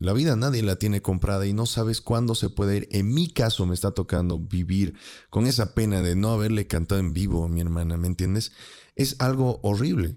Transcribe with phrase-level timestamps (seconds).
[0.00, 2.88] La vida nadie la tiene comprada y no sabes cuándo se puede ir.
[2.90, 4.94] En mi caso me está tocando vivir
[5.28, 8.52] con esa pena de no haberle cantado en vivo a mi hermana, ¿me entiendes?
[8.96, 10.16] Es algo horrible.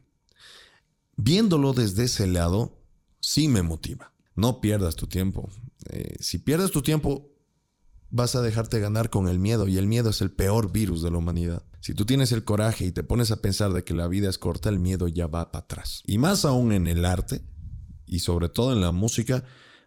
[1.17, 2.81] Viéndolo desde ese lado,
[3.19, 4.13] sí me motiva.
[4.35, 5.49] No pierdas tu tiempo.
[5.89, 7.29] Eh, si pierdes tu tiempo,
[8.09, 11.11] vas a dejarte ganar con el miedo y el miedo es el peor virus de
[11.11, 11.63] la humanidad.
[11.81, 14.37] Si tú tienes el coraje y te pones a pensar de que la vida es
[14.37, 16.03] corta, el miedo ya va para atrás.
[16.07, 17.43] Y más aún en el arte
[18.05, 19.43] y sobre todo en la música,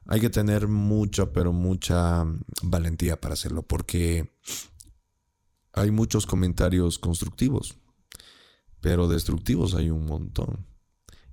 [0.08, 2.24] hay que tener mucha, pero mucha
[2.62, 4.32] valentía para hacerlo porque
[5.72, 7.76] hay muchos comentarios constructivos,
[8.80, 10.66] pero destructivos hay un montón.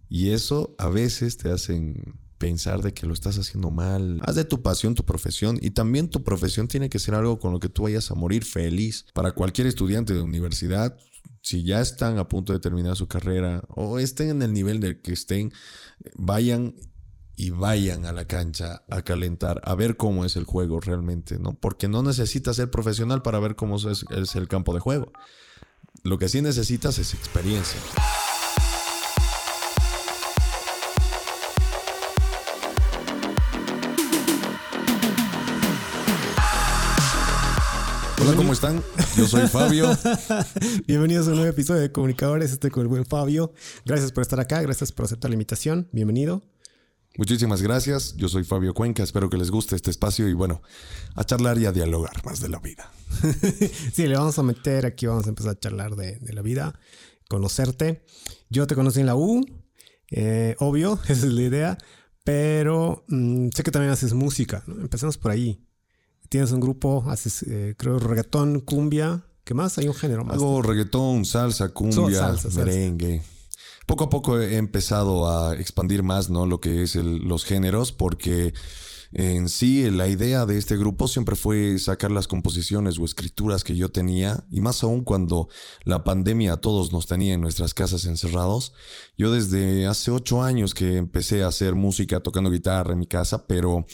[0.10, 4.20] Y eso a veces te hacen pensar de que lo estás haciendo mal.
[4.26, 7.54] Haz de tu pasión tu profesión y también tu profesión tiene que ser algo con
[7.54, 9.06] lo que tú vayas a morir feliz.
[9.14, 10.98] Para cualquier estudiante de universidad,
[11.42, 15.00] si ya están a punto de terminar su carrera o estén en el nivel de
[15.00, 15.54] que estén,
[16.16, 16.76] vayan
[17.36, 21.54] y vayan a la cancha a calentar, a ver cómo es el juego realmente, ¿no?
[21.54, 25.12] Porque no necesitas ser profesional para ver cómo es, es el campo de juego.
[26.04, 27.80] Lo que sí necesitas es experiencia.
[38.22, 38.82] Hola, ¿cómo están?
[39.18, 39.90] Yo soy Fabio.
[40.88, 42.54] Bienvenidos a un nuevo episodio de Comunicadores.
[42.54, 43.54] Estoy con el buen Fabio.
[43.86, 45.90] Gracias por estar acá, gracias por aceptar la invitación.
[45.92, 46.42] Bienvenido.
[47.18, 48.16] Muchísimas gracias.
[48.16, 49.04] Yo soy Fabio Cuenca.
[49.04, 50.62] Espero que les guste este espacio y bueno,
[51.16, 52.92] a charlar y a dialogar más de la vida.
[53.94, 56.80] sí, le vamos a meter aquí, vamos a empezar a charlar de, la vida,
[57.30, 58.04] conocerte.
[58.50, 59.46] Yo te conocí en la U,
[60.10, 61.78] eh, obvio, esa es la idea,
[62.24, 64.64] pero mm, sé que también haces música.
[64.68, 65.64] Empezamos por ahí
[66.34, 69.24] tienes un grupo, haces, eh, creo, reggaetón, cumbia.
[69.44, 69.78] ¿Qué más?
[69.78, 70.38] Hay un género más.
[70.38, 73.22] Hago reggaetón, salsa, cumbia, merengue.
[73.86, 76.46] Poco a poco he empezado a expandir más, ¿no?
[76.46, 78.54] Lo que es los géneros, porque
[79.16, 83.76] en sí la idea de este grupo siempre fue sacar las composiciones o escrituras que
[83.76, 85.50] yo tenía, y más aún cuando
[85.84, 88.74] la pandemia todos nos tenía en nuestras casas encerrados.
[89.16, 93.46] Yo desde hace ocho años que empecé a hacer música tocando guitarra en mi casa,
[93.46, 93.86] pero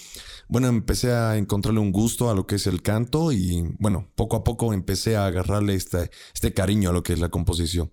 [0.48, 4.38] bueno, empecé a encontrarle un gusto a lo que es el canto y bueno, poco
[4.38, 7.92] a poco empecé a agarrarle este, este cariño a lo que es la composición.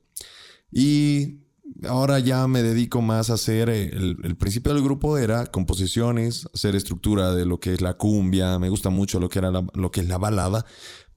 [0.70, 1.45] Y
[1.88, 6.74] ahora ya me dedico más a hacer, eh, el, principio del grupo era composiciones, hacer
[6.74, 10.00] estructura de lo que es la cumbia, me gusta mucho lo que, era lo que
[10.00, 10.64] es la balada,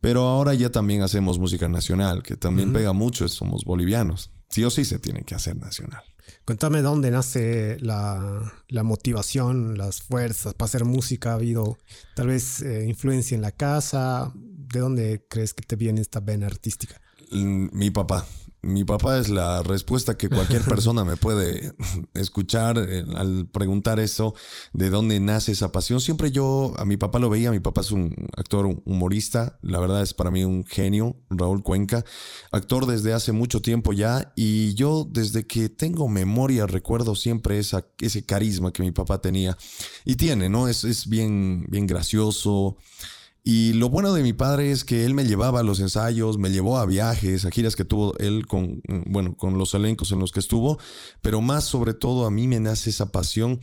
[0.01, 4.31] pero ahora ya también hacemos música nacional, que también pega mucho, somos bolivianos.
[4.49, 6.01] Sí o sí se tiene que hacer nacional.
[6.45, 8.51] Cuéntame dónde nace la,
[8.83, 11.31] motivación, las fuerzas para hacer música.
[11.31, 11.77] ¿Ha habido
[12.15, 14.31] tal vez eh, influencia en la casa?
[14.33, 16.99] ¿De dónde crees que te viene esta vena artística?
[17.31, 18.25] Mm, mi papá.
[18.61, 21.73] Mi papá es la respuesta que cualquier persona me puede
[22.13, 24.35] escuchar al preguntar eso,
[24.73, 26.01] de dónde nace esa pasión.
[26.01, 30.01] Siempre yo a mi papá lo veía, mi papá es un actor humorista, la verdad
[30.01, 32.03] es para mí un genio, Raúl Cuenca,
[32.51, 37.85] actor desde hace mucho tiempo ya, y yo desde que tengo memoria recuerdo siempre esa,
[37.99, 39.57] ese carisma que mi papá tenía
[40.03, 40.67] y tiene, ¿no?
[40.67, 42.77] Es, es bien, bien gracioso.
[43.43, 46.51] Y lo bueno de mi padre es que él me llevaba a los ensayos, me
[46.51, 50.31] llevó a viajes, a giras que tuvo él con, bueno, con los elencos en los
[50.31, 50.77] que estuvo,
[51.21, 53.59] pero más sobre todo a mí me nace esa pasión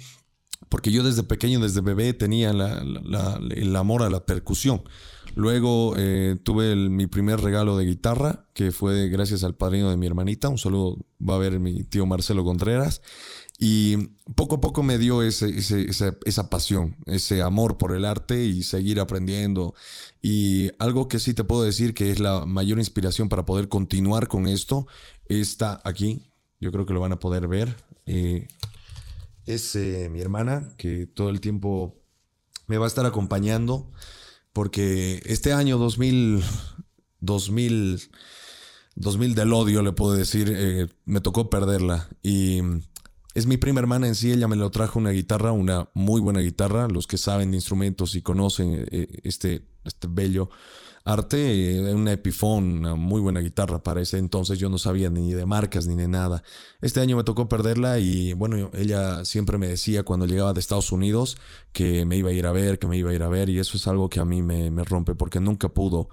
[0.69, 4.83] porque yo desde pequeño, desde bebé, tenía el amor a la percusión.
[5.35, 10.07] Luego eh, tuve mi primer regalo de guitarra, que fue gracias al padrino de mi
[10.07, 10.49] hermanita.
[10.49, 13.03] Un saludo va a ver mi tío Marcelo Contreras.
[13.59, 13.97] Y
[14.35, 19.01] poco a poco me dio ese, esa, pasión, ese amor por el arte y seguir
[19.01, 19.75] aprendiendo.
[20.21, 24.29] Y algo que sí te puedo decir que es la mayor inspiración para poder continuar
[24.29, 24.87] con esto
[25.27, 26.31] está aquí.
[26.61, 27.77] Yo creo que lo van a poder ver.
[28.05, 28.47] Eh,
[29.47, 31.97] es eh, mi hermana que todo el tiempo
[32.67, 33.91] me va a estar acompañando
[34.53, 36.43] porque este año 2000,
[37.21, 38.11] 2000,
[38.97, 42.09] 2000 del odio, le puedo decir, eh, me tocó perderla.
[42.23, 42.61] Y
[43.37, 46.41] es mi prima hermana en sí, ella me lo trajo una guitarra, una muy buena
[46.41, 46.89] guitarra.
[46.89, 50.49] Los que saben de instrumentos y conocen eh, este, este bello
[51.05, 54.59] arte, eh, una Epiphone, una muy buena guitarra para ese entonces.
[54.59, 56.43] Yo no sabía ni de marcas ni de nada.
[56.81, 60.91] Este año me tocó perderla y bueno, ella siempre me decía cuando llegaba de Estados
[60.91, 61.37] Unidos
[61.73, 63.59] que me iba a ir a ver, que me iba a ir a ver y
[63.59, 66.09] eso es algo que a mí me, me rompe porque nunca pudo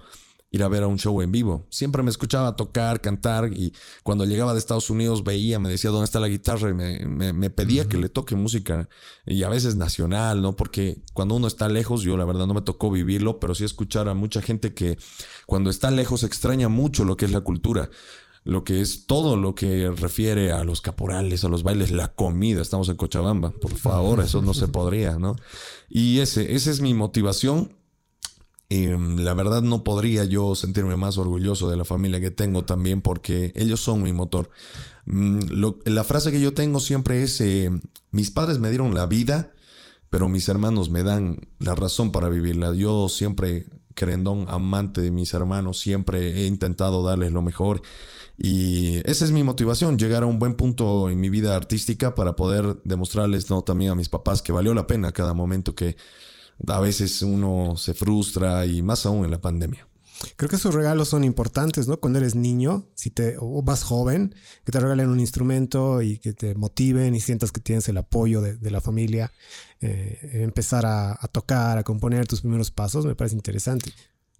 [0.54, 1.66] ir a ver a un show en vivo.
[1.68, 3.72] Siempre me escuchaba tocar, cantar y
[4.04, 7.88] cuando llegaba de Estados Unidos veía, me decía dónde está la guitarra y me, pedía
[7.88, 8.88] que le toque música
[9.26, 10.54] y a veces nacional, ¿no?
[10.54, 14.08] Porque cuando uno está lejos, yo la verdad no me tocó vivirlo, pero sí escuchar
[14.08, 14.96] a mucha gente que
[15.46, 17.90] cuando está lejos extraña mucho lo que es la cultura.
[18.44, 22.60] lo que es todo lo que refiere a los caporales, a los bailes, la comida.
[22.60, 25.34] Estamos en Cochabamba, por favor, eso no se podría, ¿no?
[25.88, 27.72] Y ese, esa es mi motivación.
[28.74, 33.02] Em, la verdad no podría yo sentirme más orgulloso de la familia que tengo también
[33.02, 34.50] porque ellos son mi motor.
[35.06, 35.38] Mm,
[35.84, 37.70] la frase que yo tengo siempre es, eh,
[38.10, 39.52] mis padres me dieron la vida,
[40.10, 42.74] pero mis hermanos me dan la razón para vivirla.
[42.74, 47.82] Yo siempre, querendón, amante de mis hermanos, siempre he intentado darles lo mejor
[48.36, 52.34] y esa es mi motivación, llegar a un buen punto en mi vida artística para
[52.34, 53.62] poder demostrarles ¿no?
[53.62, 55.96] también a mis papás que valió la pena cada momento que
[56.66, 59.86] a veces uno se frustra y más aún en la pandemia.
[60.36, 61.98] Creo que esos regalos son importantes, ¿no?
[61.98, 64.34] Cuando eres niño, si te o más joven,
[64.64, 68.40] que te regalen un instrumento y que te motiven y sientas que tienes el apoyo
[68.40, 69.32] de, la familia,
[69.80, 73.92] eh, empezar a, a, tocar, a componer tus primeros pasos, me parece interesante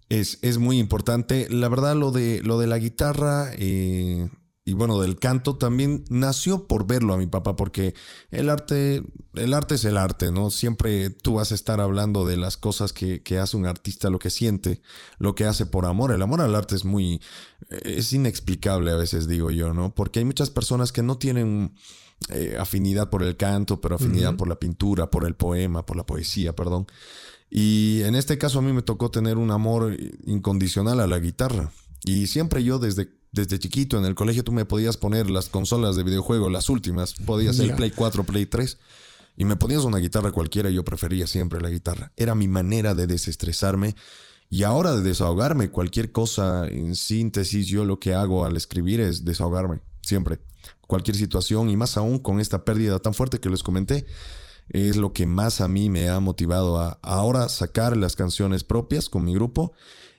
[0.09, 1.47] es, es, muy importante.
[1.49, 4.29] La verdad, lo de, lo de la guitarra eh,
[4.67, 7.93] y bueno, del canto también nació por verlo a mi papá, porque
[8.31, 9.03] el arte,
[9.35, 10.49] el arte es el arte, ¿no?
[10.49, 14.17] Siempre tú vas a estar hablando de las cosas que, que hace un artista, lo
[14.17, 14.81] que siente,
[15.19, 16.11] lo que hace por amor.
[16.11, 17.21] El amor al arte es muy,
[17.69, 19.93] es inexplicable a veces, digo yo, ¿no?
[19.93, 21.75] Porque hay muchas personas que no tienen
[22.29, 26.07] eh, afinidad por el canto, pero afinidad por la pintura, por el poema, por la
[26.07, 26.87] poesía, perdón.
[27.51, 29.95] Y en este caso a mí me tocó tener un amor
[30.25, 31.71] incondicional a la guitarra.
[32.03, 35.97] Y siempre yo desde, desde chiquito en el colegio tú me podías poner las consolas
[35.97, 37.13] de videojuego, las últimas.
[37.13, 38.77] Podías ser Play 4, Play 3.
[39.35, 42.13] Y me ponías una guitarra cualquiera yo prefería siempre la guitarra.
[42.15, 43.95] Era mi manera de desestresarme.
[44.49, 49.25] Y ahora de desahogarme, cualquier cosa en síntesis, yo lo que hago al escribir es
[49.25, 50.39] desahogarme, siempre.
[50.87, 54.05] Cualquier situación y más aún con esta pérdida tan fuerte que les comenté
[54.69, 59.09] es lo que más a mí me ha motivado a ahora sacar las canciones propias
[59.09, 59.73] con mi grupo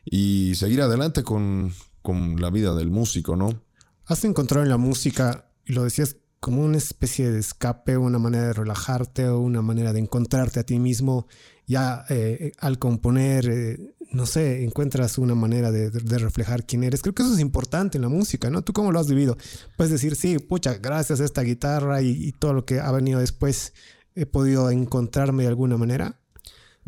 [0.04, 1.72] y seguir adelante con,
[2.12, 3.62] la vida del músico, ¿no?
[4.06, 8.48] Has encontrado en la música, y lo decías, como una especie de escape, una manera
[8.48, 11.26] de relajarte o una manera de encontrarte a ti mismo.
[11.66, 17.02] Ya eh, al componer, eh, no sé, encuentras una manera de, reflejar quién eres.
[17.02, 18.62] Creo que eso es importante en la música, ¿no?
[18.62, 19.36] ¿Tú cómo lo has vivido?
[19.76, 23.72] Puedes decir, sí, pucha, gracias a esta guitarra y todo lo que ha venido después,
[24.14, 26.20] he podido encontrarme de alguna manera?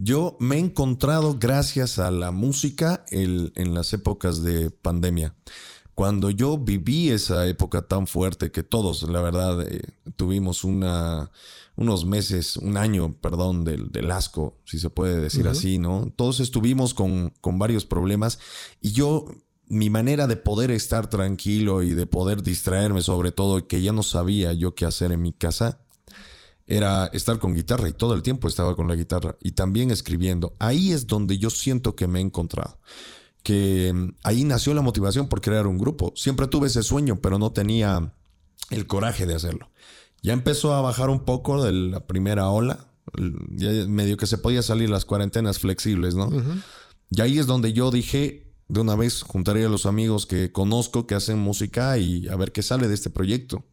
[0.00, 5.34] Yo me he encontrado gracias a la música en las épocas de pandemia.
[5.98, 9.82] Cuando yo viví esa época tan fuerte que todos, la verdad, eh,
[10.14, 11.32] tuvimos una,
[11.74, 16.12] unos meses, un año, perdón, del, del asco, si se puede decir así, ¿no?
[16.14, 18.38] Todos estuvimos con, con varios problemas
[18.80, 19.26] y yo
[19.66, 24.04] mi manera de poder estar tranquilo y de poder distraerme sobre todo, que ya no
[24.04, 25.80] sabía yo qué hacer en mi casa,
[26.68, 30.54] era estar con guitarra y todo el tiempo estaba con la guitarra y también escribiendo.
[30.58, 32.78] Ahí es donde yo siento que me he encontrado.
[33.42, 36.12] Que mm, ahí nació la motivación por crear un grupo.
[36.14, 38.12] Siempre tuve ese sueño, pero no tenía
[38.68, 39.70] el coraje de hacerlo.
[40.22, 42.86] Ya empezó a bajar un poco de la primera ola.
[43.50, 46.30] Ya medio que se podía salir las cuarentenas flexibles, ¿no?
[47.10, 51.06] Y ahí es donde yo dije, de una vez juntaré a los amigos que conozco
[51.06, 53.64] que hacen música y a ver qué sale de este proyecto.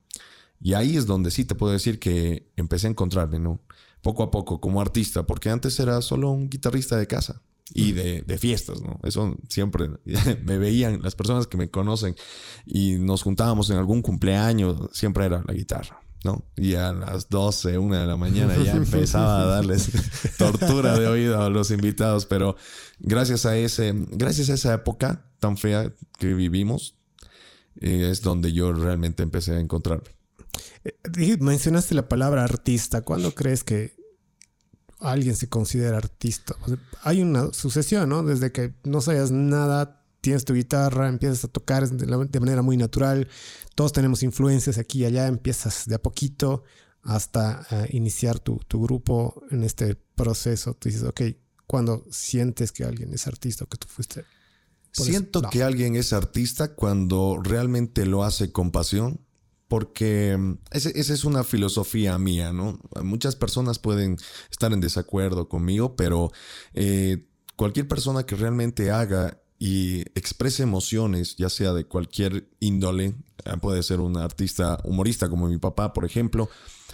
[0.61, 3.61] Y ahí es donde sí te puedo decir que empecé a encontrarme, ¿no?
[4.01, 7.41] Poco a poco como artista, porque antes era solo un guitarrista de casa
[7.73, 8.99] y de, fiestas, ¿no?
[9.03, 9.89] Eso siempre
[10.43, 12.15] me veían las personas que me conocen
[12.65, 16.01] y nos juntábamos en algún cumpleaños, siempre era la guitarra.
[16.23, 16.43] ¿no?
[16.57, 19.91] Y a las 12, 1 de la mañana ya empezaba a darles
[20.39, 22.55] tortura de oído a los invitados, pero
[22.99, 26.95] gracias a ese, gracias a esa época tan fea que vivimos,
[27.79, 30.09] eh, es donde yo realmente empecé a encontrarme.
[30.85, 33.01] Eh, mencionaste la palabra artista.
[33.01, 33.95] ¿Cuándo crees que
[34.99, 36.55] alguien se considera artista?
[37.03, 38.23] hay una sucesión, ¿no?
[38.23, 43.27] Desde que no sabes nada, tienes tu guitarra, empiezas a tocar de, manera muy natural.
[43.73, 46.63] Todos tenemos influencias aquí y allá, empiezas de a poquito
[47.01, 50.73] hasta eh, iniciar tu, grupo en este proceso.
[50.75, 51.21] Tú dices, ok,
[51.67, 54.23] cuando sientes que alguien es artista o que tú fuiste
[55.03, 59.19] Siento que alguien es artista cuando realmente lo hace con pasión,
[59.67, 62.79] porque mm, esa es una filosofía mía, ¿no?
[63.01, 64.17] Muchas personas pueden
[64.51, 66.31] estar en desacuerdo conmigo, pero
[66.73, 73.57] eh, cualquier persona que realmente haga y exprese emociones, ya sea de cualquier índole, eh,
[73.61, 76.49] puede ser un artista humorista como mi papá, por ejemplo,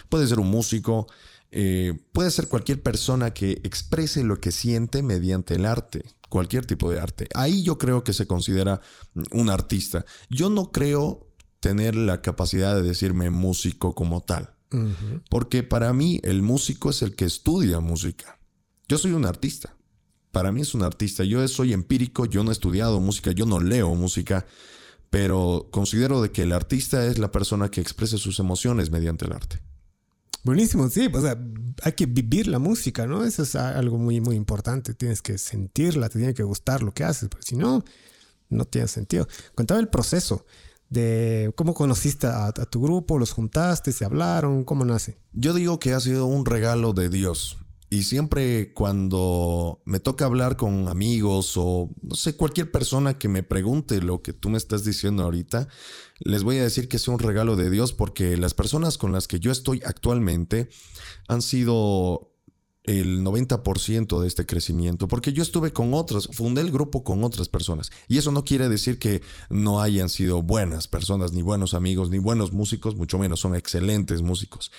[0.08, 1.06] puede ser un músico,
[1.50, 6.90] eh, puede ser cualquier persona que exprese lo que siente mediante el arte, cualquier tipo
[6.90, 7.28] de arte.
[7.34, 8.80] Ahí yo creo que se considera
[9.32, 10.06] un artista.
[10.30, 11.31] Yo no creo
[11.62, 14.52] tener la capacidad de decirme músico como tal.
[15.30, 18.38] Porque para mí el músico es el que estudia música.
[18.88, 19.76] Yo soy un artista.
[20.32, 21.22] Para mí es un artista.
[21.22, 24.44] Yo soy empírico, yo no he estudiado música, yo no leo música.
[25.12, 29.32] pero considero de que el artista es la persona que expresa sus emociones mediante el
[29.34, 29.60] arte.
[30.42, 31.38] Buenísimo, sí, o sea,
[31.82, 33.22] hay que vivir la música, ¿no?
[33.22, 34.94] Eso es algo muy, muy importante.
[34.94, 37.84] Tienes que sentirla, te tiene que gustar lo que haces, porque si no,
[38.48, 39.28] no tiene sentido.
[39.54, 40.46] Contaba el proceso
[40.92, 45.16] de cómo conociste a, tu grupo, los juntaste, se hablaron, cómo nace.
[45.32, 47.58] Yo digo que ha sido un regalo de Dios.
[47.88, 53.42] Y siempre cuando me toca hablar con amigos o no sé, cualquier persona que me
[53.42, 55.68] pregunte lo que tú me estás diciendo ahorita,
[56.20, 59.28] les voy a decir que es un regalo de Dios porque las personas con las
[59.28, 60.68] que yo estoy actualmente
[61.28, 62.31] han sido
[62.84, 67.48] el 90% de este crecimiento, porque yo estuve con otras, fundé el grupo con otras
[67.48, 67.90] personas.
[68.08, 72.18] Y eso no quiere decir que no hayan sido buenas personas, ni buenos amigos, ni
[72.18, 74.72] buenos músicos, mucho menos, son excelentes músicos.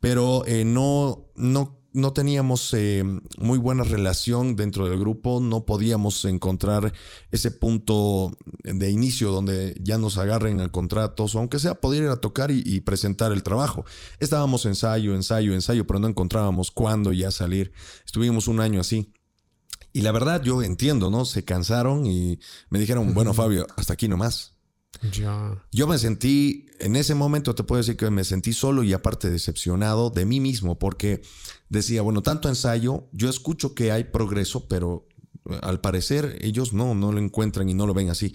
[0.00, 3.02] Pero eh, no, no no teníamos eh,
[3.38, 6.92] muy buena relación dentro del grupo, no podíamos encontrar
[7.30, 12.10] ese punto de inicio donde ya nos agarren a contratos, o aunque sea poder ir
[12.10, 13.86] a tocar y, presentar el trabajo.
[14.20, 17.72] Estábamos ensayo, ensayo, ensayo, pero no encontrábamos cuándo ya salir.
[18.04, 19.12] Estuvimos un año así.
[19.94, 21.24] Y la verdad, yo entiendo, ¿no?
[21.24, 22.38] Se cansaron y
[22.68, 24.56] me dijeron, bueno, Fabio, hasta aquí nomás.
[25.72, 29.30] Yo me sentí, en ese momento te puedo decir que me sentí solo y aparte
[29.30, 31.22] decepcionado de mí mismo porque
[31.68, 35.06] decía, bueno, tanto ensayo, yo escucho que hay progreso, pero
[35.50, 38.34] eh, al parecer ellos no, no lo encuentran y no lo ven así.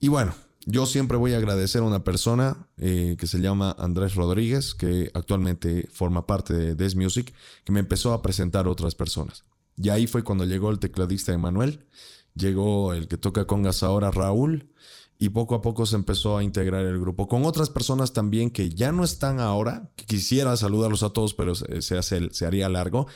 [0.00, 0.34] Y bueno,
[0.66, 5.10] yo siempre voy a agradecer a una persona eh, que se llama Andrés Rodríguez, que
[5.14, 7.32] actualmente forma parte de Des Music,
[7.64, 9.44] que me empezó a presentar otras personas.
[9.76, 11.86] Y ahí fue cuando llegó el tecladista Emanuel,
[12.34, 14.68] llegó el que toca congas ahora Raúl,
[15.18, 18.68] y poco a poco se empezó a integrar el grupo con otras personas también que
[18.68, 19.90] ya no están ahora.
[20.06, 23.06] Quisiera saludarlos a todos, pero se, hace, se haría largo.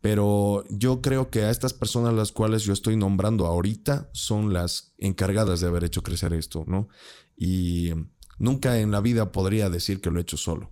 [0.00, 4.94] Pero yo creo que a estas personas las cuales yo estoy nombrando ahorita son las
[4.96, 6.88] encargadas de haber hecho crecer esto, ¿no?
[7.36, 7.90] Y
[8.38, 10.70] nunca en la vida podría decir que lo he hecho solo.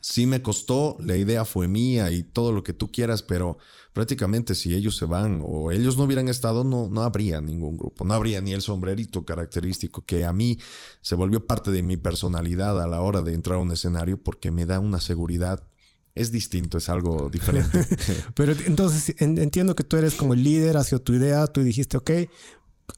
[0.00, 3.58] Sí me costó, la idea fue mía y todo lo que tú quieras, pero
[3.98, 8.04] prácticamente si ellos se van o ellos no hubieran estado, no, no habría ningún grupo,
[8.04, 10.56] no habría ni el sombrerito característico que a mí
[11.00, 14.52] se volvió parte de mi personalidad a la hora de entrar a un escenario porque
[14.52, 15.66] me da una seguridad.
[16.14, 17.84] Es distinto, es algo diferente.
[18.36, 22.10] pero entonces entiendo que tú eres como el líder hacia tu idea, tú dijiste, ok,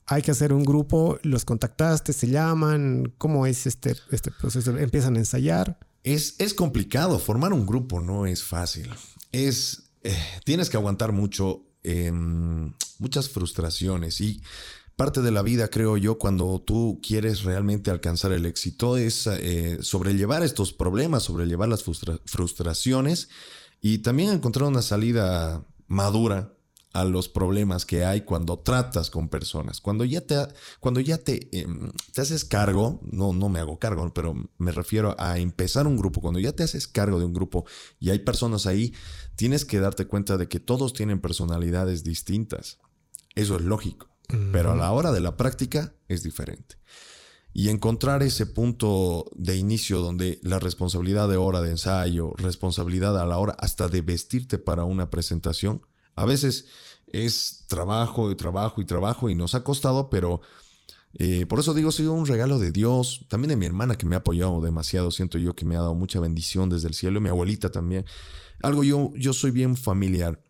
[0.05, 4.77] hay que hacer un grupo, los contactaste, se llaman, ¿cómo es este, este proceso?
[4.77, 5.79] ¿Empiezan a ensayar?
[6.05, 8.91] Es, es complicado, formar un grupo no es fácil.
[9.33, 14.43] Es, eh, tienes que aguantar mucho, em, muchas frustraciones y
[14.97, 19.79] parte de la vida, creo yo, cuando tú quieres realmente alcanzar el éxito es eh,
[19.81, 23.31] sobrellevar estos problemas, sobrellevar las frustraciones
[23.81, 26.53] y también encontrar una salida madura
[26.93, 29.81] a los problemas que hay cuando tratas con personas.
[29.81, 30.37] Cuando ya te,
[30.81, 35.15] cuando ya te, em, te, haces cargo, no, no me hago cargo, pero me refiero
[35.19, 36.21] a empezar un grupo.
[36.21, 37.65] Cuando ya te haces cargo de un grupo
[38.01, 38.93] y hay personas ahí,
[39.37, 42.79] tienes que darte cuenta de que todos tienen personalidades distintas.
[43.35, 44.09] Eso es lógico.
[44.53, 46.77] Pero a la hora de la práctica es diferente.
[47.53, 53.27] Y encontrar ese punto de inicio donde la responsabilidad de hora de ensayo, responsabilidad a
[53.27, 55.83] la hora hasta de vestirte para una presentación,
[56.21, 56.67] a veces
[57.07, 60.43] es trabajo y trabajo y trabajo y nos ha costado, pero
[61.15, 64.05] eh, por eso digo, ha sido un regalo de Dios, también de mi hermana que
[64.05, 67.23] me ha apoyado demasiado, siento yo que me ha dado mucha bendición desde el cielo,
[67.23, 68.05] mi abuelita también.
[68.63, 70.43] Algo yo, yo soy bien familiar,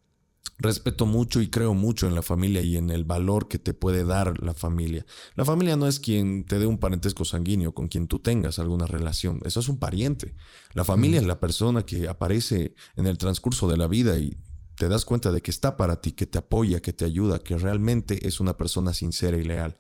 [0.59, 4.05] respeto mucho y creo mucho en la familia y en el valor que te puede
[4.05, 5.07] dar la familia.
[5.37, 8.87] La familia no es quien te dé un parentesco sanguíneo con quien tú tengas alguna
[8.87, 10.35] relación, eso es un pariente.
[10.75, 14.37] La familia es la persona que aparece en el transcurso de la vida y
[14.81, 17.59] te das cuenta de que está para ti, que te apoya, que te ayuda, que
[17.59, 19.77] realmente es una persona sincera y leal.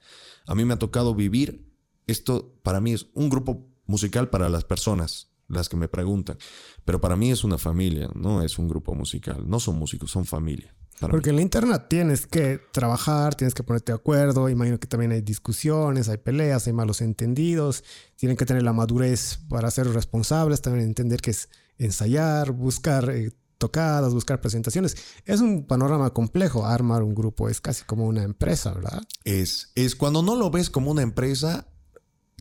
[0.47, 1.66] A mí me ha tocado vivir
[2.07, 6.37] esto, para mí es un grupo musical para las personas, las que me preguntan,
[6.85, 10.26] pero para mí es una familia, no es un grupo musical, no son músicos, son
[10.26, 10.75] familia.
[11.00, 15.12] Porque en la interna tienes que trabajar, tienes que ponerte de acuerdo, imagino que también
[15.12, 17.85] hay discusiones, hay peleas, hay malos entendidos,
[18.16, 23.30] tienen que tener la madurez para ser responsables, también entender que es ensayar, buscar eh,
[23.60, 24.96] tocadas, buscar presentaciones.
[25.26, 29.02] Es un panorama complejo armar un grupo, es casi como una empresa, ¿verdad?
[29.24, 31.68] Es, es cuando no lo ves como una empresa,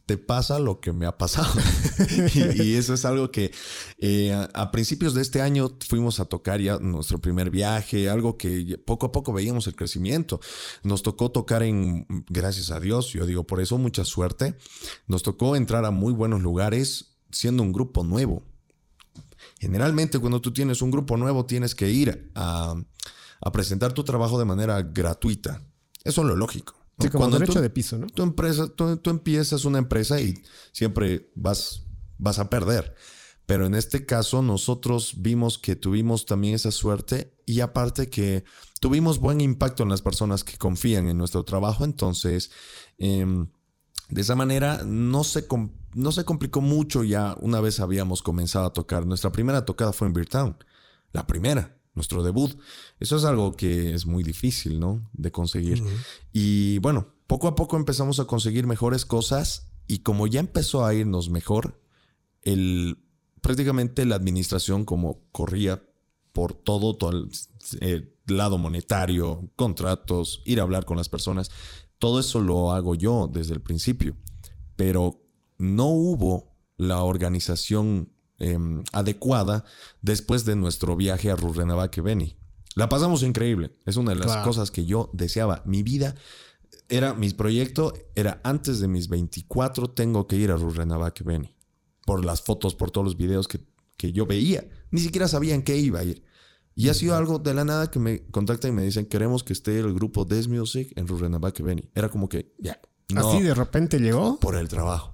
[0.06, 1.54] te pasa lo que me ha pasado.
[2.56, 3.52] y, eso es algo que
[4.00, 8.80] eh, a, principios de este año fuimos a tocar ya nuestro primer viaje, algo que
[8.84, 10.40] poco a poco veíamos el crecimiento.
[10.82, 14.56] Nos tocó tocar en, gracias a Dios, yo digo por eso mucha suerte,
[15.06, 18.42] nos tocó entrar a muy buenos lugares siendo un grupo nuevo.
[19.60, 22.76] Generalmente cuando tú tienes un grupo nuevo tienes que ir a,
[23.52, 25.62] presentar tu trabajo de manera gratuita.
[26.04, 26.76] Eso es lo lógico.
[27.00, 28.08] Sí, como derecho de piso, ¿no?
[28.08, 30.34] Tu empresa, tú, empiezas una empresa y
[30.72, 31.84] siempre vas,
[32.18, 32.96] vas a perder.
[33.46, 38.44] Pero en este caso nosotros vimos que tuvimos también esa suerte y aparte que
[38.80, 41.84] tuvimos buen impacto en las personas que confían en nuestro trabajo.
[41.84, 42.52] Entonces,
[42.98, 43.48] em,
[44.10, 45.46] de esa manera no se,
[45.94, 49.06] no se complicó mucho ya una vez habíamos comenzado a tocar.
[49.06, 50.58] Nuestra primera tocada fue en Beertown.
[51.12, 52.58] La primera nuestro debut.
[53.00, 55.10] Eso es algo que es muy difícil, ¿no?
[55.14, 55.84] De conseguir.
[56.32, 60.94] Y bueno, poco a poco empezamos a conseguir mejores cosas y como ya empezó a
[60.94, 61.82] irnos mejor,
[62.44, 62.98] el,
[63.42, 65.84] prácticamente la administración como corría
[66.32, 67.30] por todo, todo el,
[67.82, 71.52] el lado monetario, contratos, ir a hablar con las personas,
[72.00, 74.16] todo eso lo hago yo desde el principio,
[74.76, 75.22] pero
[75.58, 78.10] no hubo la organización
[78.42, 79.66] Em, adecuada
[80.02, 82.38] después de nuestro viaje a Rurrenabaque Beni.
[82.74, 83.76] La pasamos increíble.
[83.86, 85.62] Es una de las cosas que yo deseaba.
[85.66, 86.16] Mi vida
[86.88, 91.54] era, mi proyecto era antes de mis 24, tengo que ir a Rurrenabaque Beni.
[92.06, 93.60] Por las fotos, por todos los videos que,
[93.98, 94.70] que yo veía.
[94.90, 96.24] Ni siquiera sabían qué iba a ir.
[96.80, 99.52] Y ha sido algo de la nada que me contactan y me dicen, queremos que
[99.52, 101.90] esté el grupo Des Music en Rurrenabaque Beni.
[101.94, 102.80] Era como que, ya.
[103.18, 104.40] ¿Así de repente llegó?
[104.40, 105.14] Por el trabajo.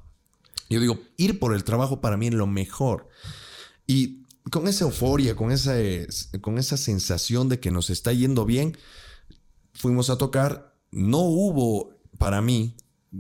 [0.70, 3.10] Yo digo, ir por el trabajo para mí es lo mejor.
[3.88, 5.74] Y con esa euforia, con esa,
[6.40, 8.78] con esa sensación de que nos está yendo bien,
[9.74, 10.78] fuimos a tocar.
[10.92, 12.76] No hubo para mí,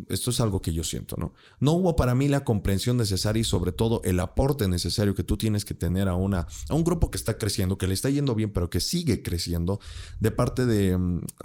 [0.09, 1.33] esto es algo que yo siento, ¿no?
[1.59, 5.37] No hubo para mí la comprensión necesaria y sobre todo el aporte necesario que tú
[5.37, 8.35] tienes que tener a, una, a un grupo que está creciendo, que le está yendo
[8.35, 9.79] bien, pero que sigue creciendo
[10.19, 10.97] de parte de,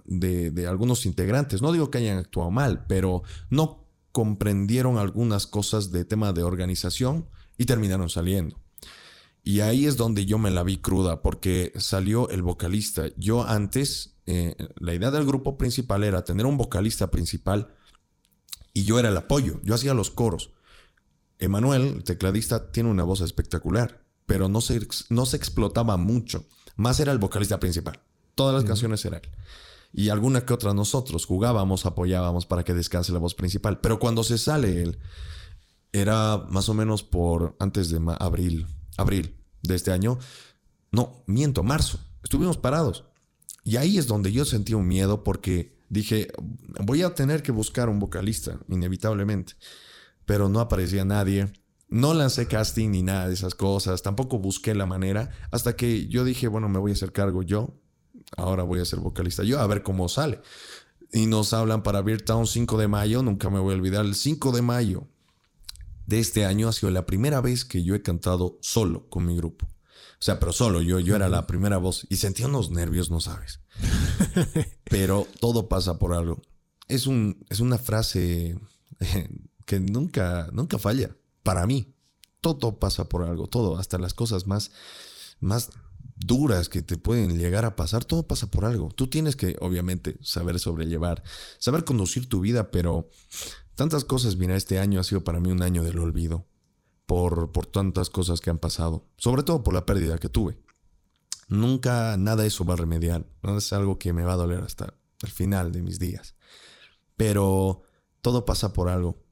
[0.04, 1.62] de, de algunos integrantes.
[1.62, 7.28] No digo que hayan actuado mal, pero no comprendieron algunas cosas de tema de organización
[7.56, 8.58] y terminaron saliendo.
[9.42, 13.06] Y ahí es donde yo me la vi cruda, porque salió el vocalista.
[13.16, 17.74] Yo antes, eh, la idea del grupo principal era tener un vocalista principal
[18.72, 20.50] y yo era el apoyo, yo hacía los coros.
[21.38, 26.44] Emanuel, el tecladista, tiene una voz espectacular, pero no se, no se explotaba mucho.
[26.76, 28.00] Más era el vocalista principal.
[28.34, 29.30] Todas las canciones eran él
[29.92, 33.80] y alguna que otra nosotros jugábamos, apoyábamos para que descanse la voz principal.
[33.80, 34.98] Pero cuando se sale él,
[35.92, 38.66] era más o menos por antes de abril,
[38.96, 40.18] abril de este año.
[40.92, 41.98] No, miento, marzo.
[42.22, 43.04] Estuvimos parados.
[43.64, 46.32] Y ahí es donde yo sentí un miedo porque dije,
[46.82, 49.52] voy a tener que buscar un vocalista, inevitablemente.
[50.24, 51.52] Pero no aparecía nadie.
[51.88, 54.02] No lancé casting ni nada de esas cosas.
[54.02, 55.30] Tampoco busqué la manera.
[55.50, 57.76] Hasta que yo dije, bueno, me voy a hacer cargo yo
[58.36, 60.40] ahora voy a ser vocalista yo, a ver cómo sale.
[61.12, 64.14] Y nos hablan para Beer Town 5 de mayo, nunca me voy a olvidar, el
[64.14, 65.08] 5 de mayo
[66.06, 69.36] de este año ha sido la primera vez que yo he cantado solo con mi
[69.36, 69.66] grupo.
[70.20, 73.20] O sea, pero solo, yo, yo era la primera voz y sentía unos nervios, no
[73.20, 73.60] sabes.
[74.84, 76.42] pero todo pasa por algo.
[76.88, 78.58] Es, un, es una frase
[79.64, 81.16] que nunca, nunca falla.
[81.42, 81.94] Para mí,
[82.42, 84.72] todo pasa por algo, todo, hasta las cosas más,
[85.40, 85.70] más
[86.16, 88.90] duras que te pueden llegar a pasar, todo pasa por algo.
[88.90, 91.22] Tú tienes que, obviamente, saber sobrellevar,
[91.58, 93.08] saber conducir tu vida, pero
[93.74, 96.46] tantas cosas, mira, este año ha sido para mí un año del olvido,
[97.10, 100.60] por, por tantas cosas que han pasado, sobre todo por la pérdida que tuve.
[101.48, 104.94] Nunca nada eso va a remediar, no es algo que me va a doler hasta
[105.20, 106.36] el final de mis días.
[107.16, 107.82] Pero
[108.20, 109.24] todo pasa por algo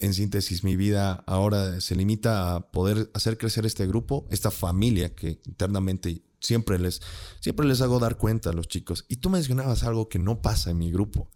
[0.00, 5.14] en síntesis, mi vida ahora se limita a poder hacer crecer este grupo, esta familia
[5.14, 7.02] que internamente siempre les,
[7.40, 9.04] siempre les hago dar cuenta a los chicos.
[9.06, 11.30] Y tú mencionabas algo que no pasa en mi grupo.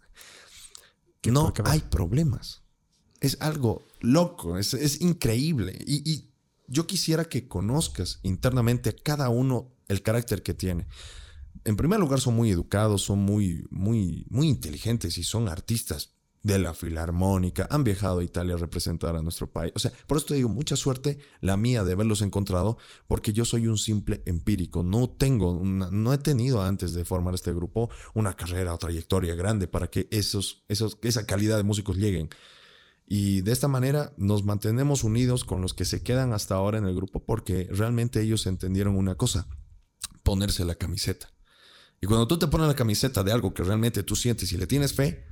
[1.21, 2.60] Que no hay problemas.
[3.21, 5.77] Es algo loco, es, increíble.
[5.85, 6.27] Y, y,
[6.67, 10.87] yo quisiera que conozcas internamente a cada uno el carácter que tiene.
[11.65, 16.57] En primer lugar, son muy educados, son muy, muy, muy inteligentes y son artistas de
[16.57, 19.71] la Filarmónica, han viajado a Italia a representar a nuestro país.
[19.75, 23.45] O sea, por eso te digo, mucha suerte la mía de haberlos encontrado, porque yo
[23.45, 24.83] soy un simple empírico.
[24.83, 29.67] No tengo, no he tenido antes de formar este grupo una carrera o trayectoria grande
[29.67, 32.29] para que esos, esos, esa calidad de músicos lleguen.
[33.13, 36.85] Y de esta manera nos mantenemos unidos con los que se quedan hasta ahora en
[36.85, 39.49] el grupo, porque realmente ellos entendieron una cosa,
[40.23, 41.29] ponerse la camiseta.
[41.99, 44.65] Y cuando tú te pones la camiseta de algo que realmente tú sientes y le
[44.65, 45.25] tienes fe,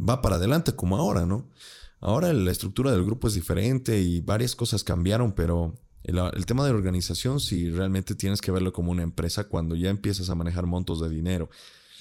[0.00, 1.50] va para adelante como ahora, ¿no?
[1.98, 6.70] Ahora la estructura del grupo es diferente y varias cosas cambiaron, pero el, tema de
[6.70, 10.66] la organización, si realmente tienes que verlo como una empresa cuando ya empiezas a manejar
[10.66, 11.50] montos de dinero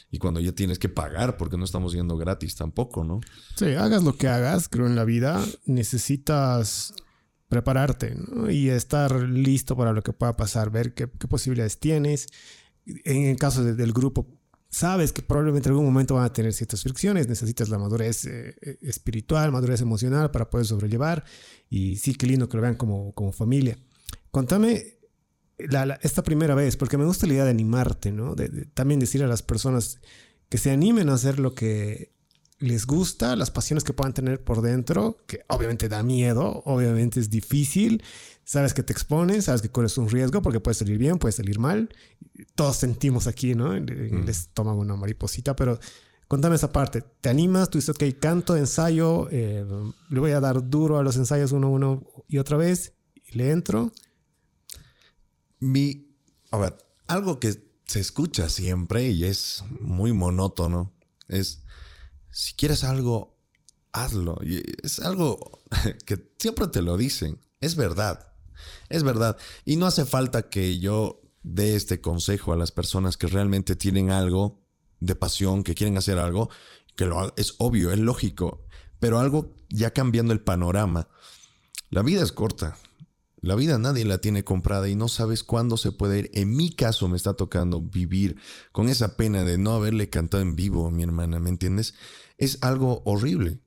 [0.09, 3.19] y cuando ya tienes que pagar porque no estamos yendo gratis tampoco, ¿no?
[3.55, 6.93] Sí, hagas lo que hagas, creo en la vida, necesitas
[7.49, 8.15] prepararte
[8.49, 12.27] y estar listo para lo que pueda pasar, ver qué, posibilidades tienes.
[12.85, 14.27] En el caso del grupo,
[14.69, 18.55] sabes que probablemente en algún momento van a tener ciertas fricciones, necesitas la madurez eh,
[18.61, 21.25] eh, espiritual, madurez emocional para poder sobrellevar.
[21.69, 23.77] Y sí, qué lindo que lo vean como, como familia.
[24.31, 24.96] Contame
[25.57, 28.35] esta primera vez, porque me gusta la idea de animarte, ¿no?
[28.35, 29.99] De, también decir a las personas
[30.49, 32.11] que se animen a hacer lo que
[32.59, 37.29] les gusta, las pasiones que puedan tener por dentro, que obviamente da miedo, obviamente es
[37.29, 38.03] difícil,
[38.43, 41.59] sabes que te expones, sabes que corres un riesgo porque puede salir bien, puede salir
[41.59, 41.89] mal.
[42.55, 43.75] Todos sentimos aquí, ¿no?
[43.75, 44.29] En, el mm.
[44.29, 45.79] estómago una mariposita, pero
[46.27, 47.03] contame esa parte.
[47.21, 47.69] ¿Te animas?
[47.69, 49.65] Tú dices, ok, canto, ensayo, eh,
[50.09, 52.93] le voy a dar duro a los ensayos uno, uno y otra vez,
[53.31, 53.91] y le entro.
[55.59, 56.15] Mi,
[56.51, 60.93] a ver, algo que se escucha siempre y es muy monótono
[61.27, 61.63] es,
[62.31, 63.37] si quieres algo,
[63.91, 64.37] hazlo.
[64.43, 65.61] Y es algo
[66.05, 67.39] que siempre te lo dicen.
[67.61, 68.33] Es verdad.
[68.89, 69.37] Es verdad.
[69.65, 74.11] Y no hace falta que yo dé este consejo a las personas que realmente tienen
[74.11, 74.61] algo
[74.99, 76.49] de pasión, que quieren hacer algo,
[76.95, 78.65] que lo es obvio, es lógico,
[78.99, 81.07] pero algo ya cambiando el panorama.
[81.89, 82.77] La vida es corta.
[83.47, 86.31] La vida nadie la tiene comprada y no sabes cuándo se puede ir.
[86.33, 88.35] En mi caso me está tocando vivir
[88.73, 91.93] con esa pena de no haberle cantado en vivo a mi hermana, ¿me entiendes?
[92.37, 93.61] Es algo horrible.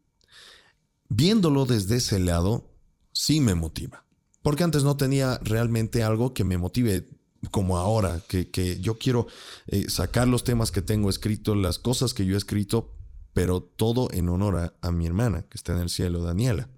[1.08, 2.70] Viéndolo desde ese lado,
[3.12, 4.04] sí me motiva.
[4.42, 7.08] Porque antes no tenía realmente algo que me motive
[7.50, 9.28] como ahora, que, yo quiero
[9.66, 12.92] eh, sacar los temas que tengo escritos, las cosas que yo he escrito,
[13.32, 16.68] pero todo en honor a, mi hermana, que está en el cielo, Daniela.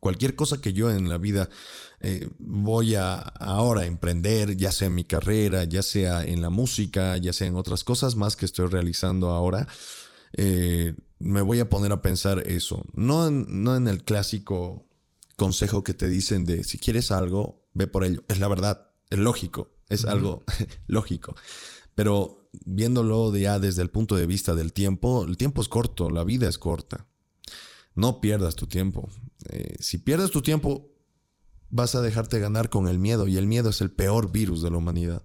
[0.00, 1.50] Cualquier cosa que yo en la vida
[2.00, 7.16] eh, voy a ahora emprender, ya sea en mi carrera, ya sea en la música,
[7.18, 9.68] ya sea en otras cosas más que estoy realizando ahora,
[10.32, 12.84] eh, me voy a poner a pensar eso.
[12.94, 14.86] No no en el clásico
[15.36, 18.24] consejo que te dicen de si quieres algo, ve por ello.
[18.28, 20.44] Es la verdad, es lógico, es algo
[20.86, 21.34] lógico.
[21.94, 26.24] Pero viéndolo ya desde el punto de vista del tiempo, el tiempo es corto, la
[26.24, 27.06] vida es corta.
[27.94, 29.08] No pierdas tu tiempo.
[29.50, 30.89] Eh, si pierdes tu tiempo,
[31.70, 34.70] vas a dejarte ganar con el miedo y el miedo es el peor virus de
[34.70, 35.22] la humanidad.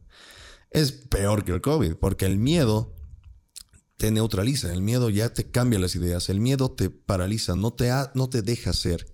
[0.72, 2.94] Es peor que el COVID, porque el miedo
[3.98, 7.92] te neutraliza, el miedo ya te cambia las ideas, el miedo te paraliza, no te,
[8.14, 9.14] no te deja ser.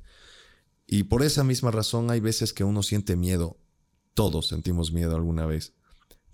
[0.87, 3.57] Y por esa misma razón hay veces que uno siente miedo.
[4.13, 5.73] Todos sentimos miedo alguna vez.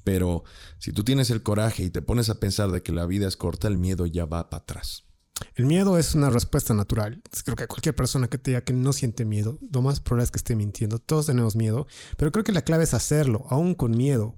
[0.03, 0.45] Pero
[0.79, 3.35] si tú tienes el coraje y te pones a pensar de que la vida es
[3.35, 5.06] corta, el miedo ya va para atrás.
[5.55, 7.21] El miedo es una respuesta natural.
[7.43, 10.31] Creo que cualquier persona que te diga que no siente miedo, lo más probable es
[10.31, 10.99] que esté mintiendo.
[10.99, 14.35] Todos tenemos miedo, pero creo que la clave es hacerlo, aún con miedo.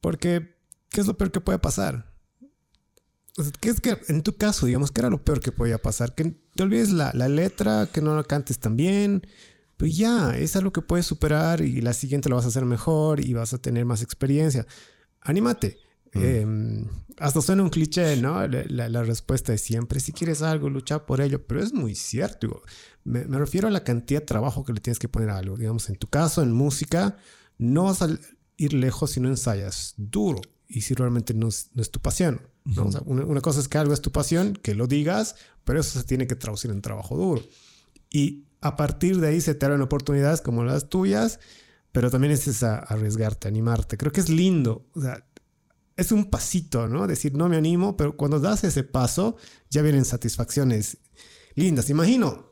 [0.00, 0.56] Porque,
[0.90, 2.12] ¿qué es lo peor que puede pasar?
[3.60, 6.14] ¿Qué es que en tu caso, digamos, qué era lo peor que podía pasar?
[6.14, 9.26] Que te olvides la, letra, que no la cantes tan bien.
[9.76, 13.20] Pues ya, es algo que puedes superar y la siguiente lo vas a hacer mejor
[13.20, 14.66] y vas a tener más experiencia.
[15.20, 15.78] Anímate.
[16.14, 16.24] Mm.
[16.24, 16.88] Em,
[17.18, 18.46] hasta suena un cliché, ¿no?
[18.46, 22.62] La, respuesta es siempre, si quieres algo, lucha por ello, pero es muy cierto.
[23.04, 25.56] Me, me, refiero a la cantidad de trabajo que le tienes que poner a algo.
[25.56, 27.16] Digamos, en tu caso, en música,
[27.58, 28.08] no vas a
[28.56, 32.40] ir lejos si no ensayas duro y si realmente no es, no es tu pasión.
[33.04, 36.26] una, cosa es que algo es tu pasión, que lo digas, pero eso se tiene
[36.26, 37.42] que traducir en trabajo duro.
[38.10, 41.38] Y a partir de ahí se te abren oportunidades como las tuyas,
[41.92, 43.96] pero también es a arriesgarte, animarte.
[43.96, 44.86] Creo que es lindo.
[44.94, 45.24] O sea,
[45.96, 47.06] es un pasito, ¿no?
[47.06, 49.36] Decir, no me animo, pero cuando das ese paso,
[49.70, 50.98] ya vienen satisfacciones
[51.54, 51.90] lindas.
[51.90, 52.46] Imagino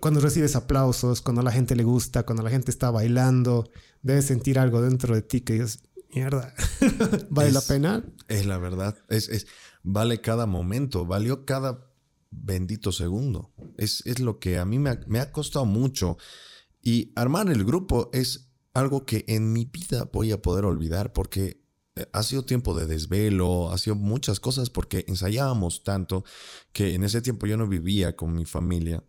[0.00, 3.70] cuando recibes aplausos, cuando a la gente le gusta, cuando la gente está bailando,
[4.02, 6.52] debes sentir algo dentro de ti que dices, mierda,
[7.30, 8.04] ¿vale la pena?
[8.26, 9.46] Es la verdad, es, es,
[9.84, 11.88] vale cada momento, valió cada
[12.30, 13.52] bendito segundo.
[13.76, 16.18] Es, es lo que a mí me ha, me ha, costado mucho.
[16.82, 21.65] Y armar el grupo es algo que en mi vida voy a poder olvidar porque
[22.12, 26.24] ha sido tiempo de desvelo, ha sido muchas cosas porque ensayábamos tanto
[26.72, 29.02] que en ese tiempo yo no vivía con mi familia,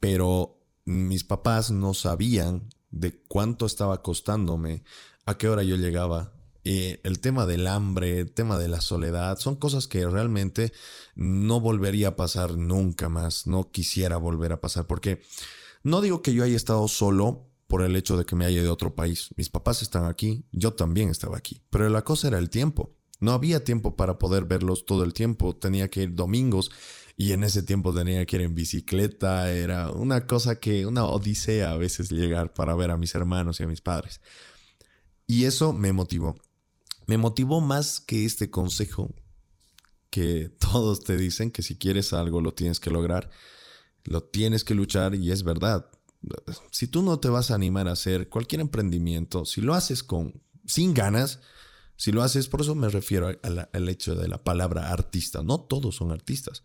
[0.00, 4.82] pero mis papás no sabían de cuánto estaba costándome
[5.24, 6.32] a qué hora yo llegaba.
[6.64, 10.72] el tema del hambre, el tema de la soledad, son cosas que realmente
[11.14, 15.22] no volvería a pasar nunca más, no quisiera volver a pasar, porque
[15.82, 18.70] no digo que yo haya estado solo por el hecho de que me haya ido
[18.70, 19.30] a otro país.
[19.36, 22.96] Mis papás están aquí, yo también estaba aquí, pero la cosa era el tiempo.
[23.20, 26.72] No había tiempo para poder verlos todo el tiempo, tenía que ir domingos
[27.16, 31.70] y en ese tiempo tenía que ir en bicicleta, era una cosa que, una odisea
[31.70, 34.20] a veces llegar para ver a mis hermanos y a mis padres.
[35.28, 36.34] Y eso me motivó.
[37.06, 39.14] Me motivó más que este consejo
[40.10, 43.30] que todos te dicen que si quieres algo lo tienes que lograr,
[44.02, 45.86] lo tienes que luchar y es verdad.
[46.70, 50.42] Si tú no te vas a animar a hacer cualquier emprendimiento, si lo haces con
[50.66, 51.40] sin ganas,
[51.96, 53.28] Si lo haces, por eso me refiero
[53.72, 55.42] al hecho de la palabra artista.
[55.42, 56.62] No todos son artistas.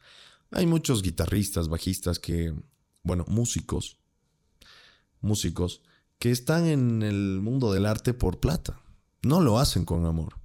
[0.51, 2.55] Hay muchos guitarristas, bajistas que,
[3.03, 3.97] bueno, músicos,
[5.19, 5.81] músicos
[6.19, 8.79] que están en el mundo del arte por plata.
[9.23, 10.39] No lo hacen con amor.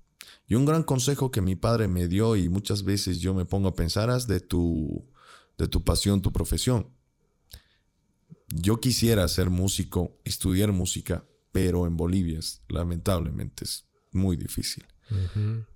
[0.49, 3.68] Y un gran consejo que mi padre me dio y muchas veces yo me pongo
[3.68, 5.09] a pensar es de tu,
[5.57, 6.88] de tu pasión, tu profesión.
[8.53, 14.85] Yo quisiera ser músico, estudiar música, pero en Bolivia lamentablemente es muy difícil.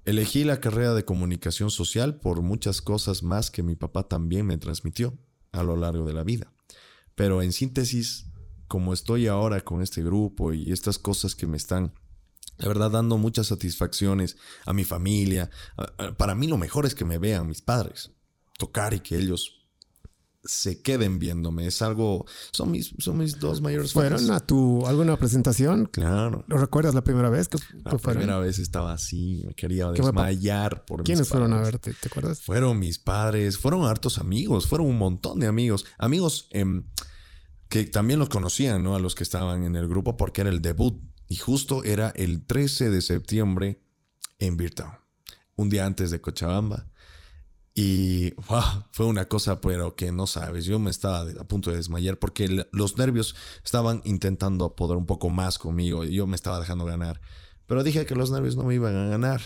[0.04, 4.58] Elegí la carrera de comunicación social por muchas cosas más que mi papá también me
[4.58, 5.18] transmitió
[5.50, 6.52] a lo largo de la vida.
[7.16, 8.26] Pero en síntesis,
[8.68, 11.92] como estoy ahora con este grupo y estas cosas que me están
[12.56, 15.50] la verdad, dando muchas satisfacciones a mi familia.
[16.16, 18.12] Para mí lo mejor es que me vean mis padres.
[18.58, 19.63] Tocar y que ellos
[20.44, 21.66] se queden viéndome.
[21.66, 22.26] Es algo.
[22.52, 25.86] Son mis, son mis dos mayores ¿Fueron a tu alguna presentación?
[25.86, 26.44] Claro.
[26.48, 27.48] ¿Lo recuerdas la primera vez?
[27.48, 31.94] Que, la primera vez estaba así, me quería desmayar por ¿Quiénes fueron a verte?
[31.94, 32.40] ¿Te acuerdas?
[32.40, 35.86] Fueron mis padres, fueron hartos amigos, fueron un montón de amigos.
[35.98, 36.84] Amigos em,
[37.68, 38.94] que también los conocían, ¿no?
[38.94, 42.46] A los que estaban en el grupo porque era el debut y justo era el
[42.46, 43.82] 13 de septiembre
[44.38, 44.92] en Virtown,
[45.56, 46.88] un día antes de Cochabamba.
[47.74, 48.32] Y
[48.92, 52.66] fue una cosa, pero que no sabes, yo me estaba a punto de desmayar porque
[52.70, 53.34] los nervios
[53.64, 57.20] estaban intentando poder un poco más conmigo y yo me estaba dejando ganar.
[57.66, 59.40] Pero dije que los nervios no me iban a ganar.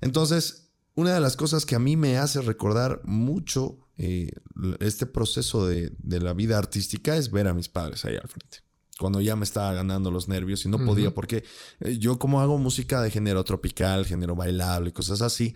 [0.00, 4.32] Entonces, una de las cosas que a mí me hace recordar mucho eh,
[4.80, 8.68] este proceso de, de la vida artística es ver a mis padres ahí al frente
[8.98, 11.44] cuando ya me estaba ganando los nervios y no podía, porque
[11.80, 15.54] eh, yo como hago música de género tropical, género bailable, cosas así,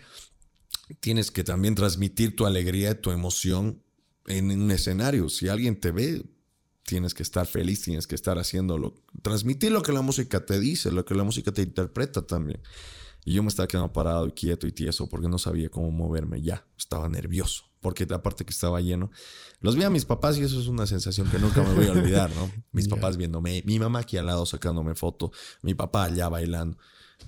[0.99, 3.81] tienes que también transmitir tu alegría tu emoción
[4.27, 5.29] en un escenario.
[5.29, 6.25] Si alguien te ve,
[6.85, 10.91] tienes que estar feliz, tienes que estar haciéndolo, transmitir lo que la música te dice,
[10.91, 12.61] lo que la música te interpreta también.
[13.25, 16.41] Y yo me estaba quedando parado y quieto y tieso porque no sabía cómo moverme
[16.41, 19.11] ya, estaba nervioso porque aparte que estaba lleno.
[19.59, 21.91] Los vi a mis papás y eso es una sensación que nunca me voy a
[21.91, 22.49] olvidar, ¿no?
[22.71, 26.77] Mis papás viéndome, mi mamá aquí al lado sacándome foto, mi papá allá bailando.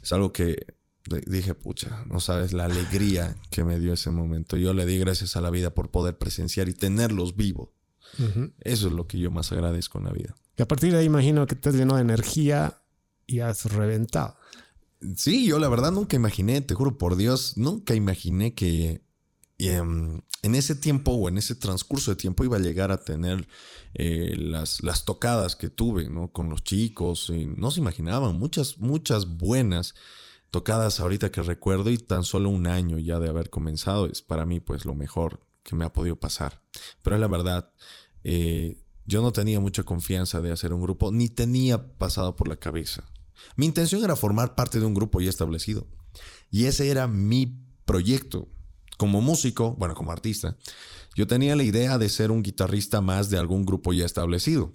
[0.02, 0.76] Es algo que
[1.28, 4.58] dije, pucha, no sabes la alegría que me dio ese momento.
[4.58, 7.70] Yo le di gracias a la vida por poder presenciar y tenerlos vivos.
[8.62, 10.36] Eso es lo que yo más agradezco en la vida.
[10.58, 12.78] Y a partir de ahí imagino que te has llenado de energía
[13.28, 14.38] y has reventado.
[15.18, 19.02] Sí, yo la verdad nunca imaginé, te juro por Dios, nunca imaginé que
[19.58, 23.48] em, en ese tiempo o en ese transcurso de tiempo iba a llegar a tener
[23.94, 26.32] eh, las, las, tocadas que tuve ¿no?
[26.32, 27.30] con los chicos.
[27.30, 29.94] Y no se imaginaban, muchas, muchas buenas
[30.52, 34.46] tocadas ahorita que recuerdo y tan solo un año ya de haber comenzado es para
[34.46, 36.62] mí pues lo mejor que me ha podido pasar.
[37.02, 37.72] Pero la verdad,
[38.24, 42.56] eh, yo no tenía mucha confianza de hacer un grupo, ni tenía pasado por la
[42.56, 43.04] cabeza.
[43.56, 45.88] Mi intención era formar parte de un grupo ya establecido.
[46.50, 48.48] Y ese era mi proyecto
[48.98, 50.58] como músico, bueno, como artista,
[51.16, 54.74] yo tenía la idea de ser un guitarrista más de algún grupo ya establecido.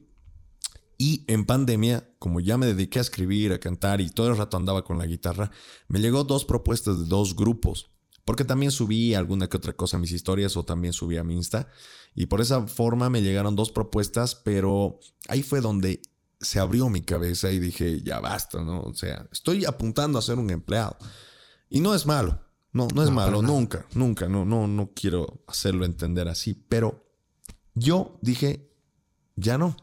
[1.01, 4.59] Y en pandemia, como ya me dediqué a escribir, a cantar y todo el rato
[4.59, 5.51] andaba con la guitarra,
[5.89, 7.91] me llegó dos propuestas de dos grupos.
[8.27, 11.37] Porque también subí alguna que otra cosa a mis historias o también subí a mi
[11.37, 11.69] Insta.
[12.15, 16.03] Y por esa forma me llegaron dos propuestas, pero ahí fue donde
[16.39, 18.83] se abrió mi cabeza y dije, ya basta, ¿no?
[18.83, 20.99] O sea, estoy apuntando a ser un empleado.
[21.71, 22.39] Y no es malo.
[22.75, 27.05] No, no es malo, nunca, nunca, no, no, no quiero hacerlo entender así, pero
[27.75, 28.71] yo dije,
[29.35, 29.75] ya no,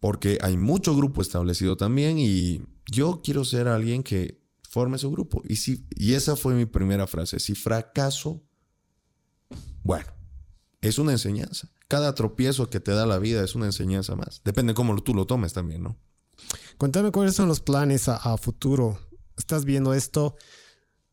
[0.00, 5.42] porque hay mucho grupo establecido también y yo quiero ser alguien que forme su grupo.
[5.48, 8.42] Y, si, y esa fue mi primera frase, si fracaso,
[9.82, 10.06] bueno,
[10.80, 11.68] es una enseñanza.
[11.88, 14.42] Cada tropiezo que te da la vida es una enseñanza más.
[14.44, 15.96] Depende cómo tú lo tomes también, ¿no?
[16.76, 18.98] Cuéntame cuáles son los planes a, futuro.
[19.36, 20.36] ¿Estás viendo esto?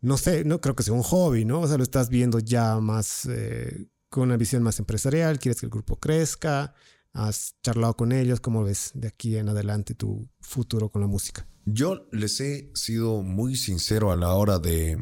[0.02, 1.62] no sé, no creo que sea un hobby, ¿no?
[1.62, 5.66] O sea, lo estás viendo ya más eh, con una visión más empresarial, quieres que
[5.66, 6.76] el grupo crezca,
[7.16, 11.48] has charlado con ellos, ¿cómo ves de aquí en adelante tu futuro con la música?
[11.66, 14.98] Yo les he sido muy sincero a la hora de,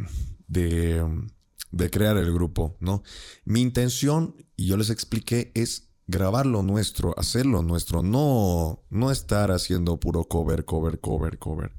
[0.48, 3.04] de, crear el grupo, ¿no?
[3.44, 9.12] Mi intención, y yo les expliqué, es grabar lo nuestro, hacer lo nuestro, no, no
[9.12, 11.76] estar haciendo puro cover, cover, cover, cover,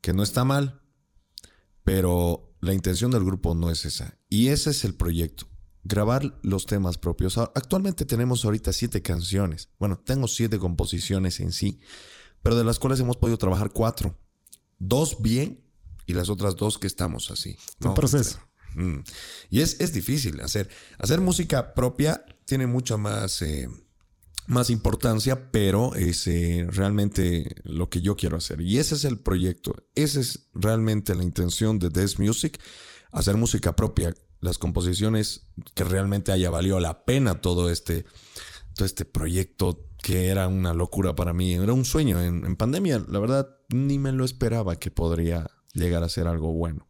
[0.00, 0.82] que no está mal,
[1.82, 4.18] pero la intención del grupo no es esa.
[4.30, 5.46] Y ese es el proyecto.
[5.84, 7.38] Grabar los temas propios.
[7.38, 9.68] Actualmente tenemos ahorita siete canciones.
[9.78, 11.80] Bueno, tengo siete composiciones en sí,
[12.42, 14.18] pero de las cuales hemos podido trabajar cuatro.
[14.78, 15.62] Dos bien
[16.06, 17.56] y las otras dos que estamos así.
[17.80, 18.38] Un proceso.
[18.74, 19.00] Mm.
[19.50, 20.68] Y es, es, difícil hacer.
[20.98, 23.42] Hacer música propia tiene mucha más...
[23.42, 23.68] Eh,
[24.46, 28.60] más importancia, pero es eh, realmente lo que yo quiero hacer.
[28.60, 32.60] Y ese es el proyecto, esa es realmente la intención de Death Music,
[33.10, 38.04] hacer música propia, las composiciones que realmente haya valido la pena todo este,
[38.74, 42.20] todo este proyecto que era una locura para mí, era un sueño.
[42.20, 46.52] En, en pandemia, la verdad, ni me lo esperaba que podría llegar a ser algo
[46.52, 46.86] bueno.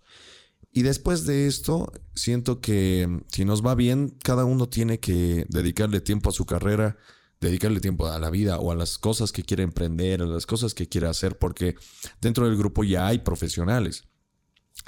[0.72, 6.00] Y después de esto, siento que si nos va bien, cada uno tiene que dedicarle
[6.00, 6.96] tiempo a su carrera,
[7.40, 10.74] dedicarle tiempo a la vida o a las cosas que quiere emprender, a las cosas
[10.74, 11.76] que quiere hacer, porque
[12.20, 14.08] dentro del grupo ya hay profesionales.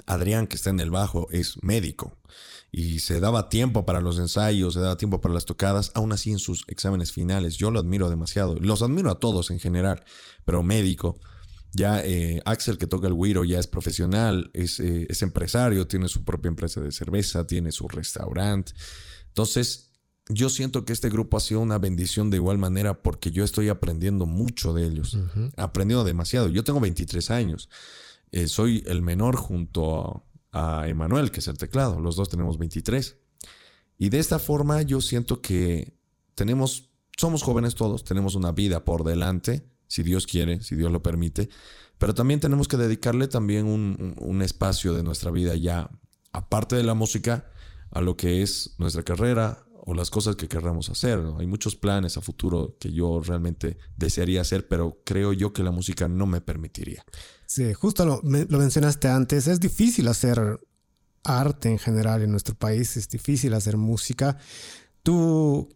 [0.07, 2.17] Adrián, que está en el bajo, es médico
[2.73, 6.31] y se daba tiempo para los ensayos, se daba tiempo para las tocadas, aún así
[6.31, 7.57] en sus exámenes finales.
[7.57, 8.57] Yo lo admiro demasiado.
[8.57, 10.05] Los admiro a todos en general,
[10.45, 11.19] pero médico.
[11.73, 16.09] Ya eh, Axel, que toca el güiro, ya es profesional, es, eh, es empresario, tiene
[16.09, 18.73] su propia empresa de cerveza, tiene su restaurante.
[19.29, 19.93] Entonces,
[20.29, 23.69] yo siento que este grupo ha sido una bendición de igual manera porque yo estoy
[23.69, 25.17] aprendiendo mucho de ellos.
[25.57, 26.49] Aprendiendo demasiado.
[26.49, 27.69] Yo tengo 23 años.
[28.33, 32.01] Eh, soy el menor junto a, Emanuel, que es el teclado.
[32.01, 33.17] Los dos tenemos 23.
[33.99, 35.99] Y de esta forma yo siento que
[36.35, 41.03] tenemos, somos jóvenes todos, tenemos una vida por delante, si Dios quiere, si Dios lo
[41.03, 41.49] permite.
[41.99, 45.91] Pero también tenemos que dedicarle también un, un espacio de nuestra vida ya,
[46.33, 47.51] aparte de la música,
[47.91, 51.23] a lo que es nuestra carrera, o las cosas que querramos hacer.
[51.39, 55.71] Hay muchos planes a futuro que yo realmente desearía hacer, pero creo yo que la
[55.71, 57.05] música no me permitiría.
[57.47, 60.61] Sí, justo lo, lo mencionaste antes, es difícil hacer
[61.23, 64.37] arte en general en nuestro país, es difícil hacer música.
[65.03, 65.69] Tú,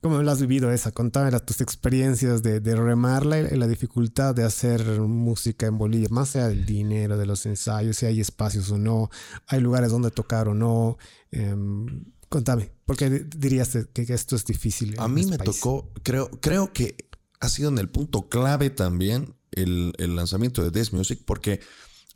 [0.00, 0.92] ¿cómo lo has vivido esa?
[0.92, 6.36] Contame tus experiencias de, de remarla y la dificultad de hacer música en Bolivia, más
[6.36, 9.10] allá del dinero, de los ensayos, si hay espacios o no,
[9.46, 10.98] hay lugares donde tocar o no.
[11.30, 14.96] Em, Contame, ¿por qué dirías que esto es difícil?
[14.98, 16.96] A mí este me tocó, creo, creo que
[17.38, 21.60] ha sido en el punto clave también el, lanzamiento de Death Music, porque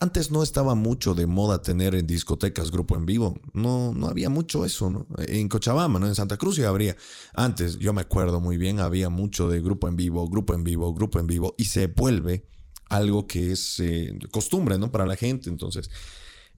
[0.00, 3.40] antes no estaba mucho de moda tener en discotecas grupo en vivo.
[3.52, 5.06] No, no había mucho eso, ¿no?
[5.18, 6.06] En Cochabamba, ¿no?
[6.06, 6.96] En Santa Cruz ya habría.
[7.34, 10.94] Antes, yo me acuerdo muy bien, había mucho de grupo en vivo, grupo en vivo,
[10.94, 12.46] grupo en vivo, y se vuelve
[12.88, 14.92] algo que es eh, costumbre, ¿no?
[14.92, 15.50] Para la gente.
[15.50, 15.90] Entonces,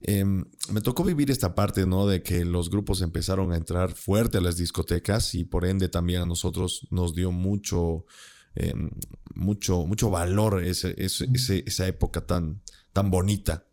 [0.03, 2.07] Em, me tocó vivir esta parte, ¿no?
[2.07, 6.23] De que los grupos empezaron a entrar fuerte a las discotecas y por ende también
[6.23, 8.05] a nosotros nos dio mucho,
[8.55, 8.89] em,
[9.35, 12.61] mucho, mucho valor ese, esa época tan,
[12.93, 13.65] tan bonita.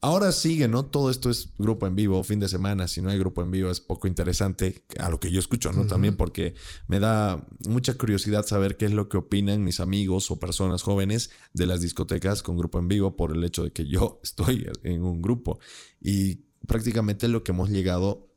[0.00, 0.84] Ahora sigue, ¿no?
[0.84, 2.86] Todo esto es grupo en vivo, fin de semana.
[2.86, 5.88] Si no hay grupo en vivo es poco interesante a lo que yo escucho, ¿no?
[5.88, 6.54] También porque
[6.86, 11.30] me da mucha curiosidad saber qué es lo que opinan mis amigos o personas jóvenes
[11.52, 15.02] de las discotecas con grupo en vivo por el hecho de que yo estoy en
[15.02, 15.58] un grupo.
[16.00, 18.28] Y prácticamente lo que hemos llegado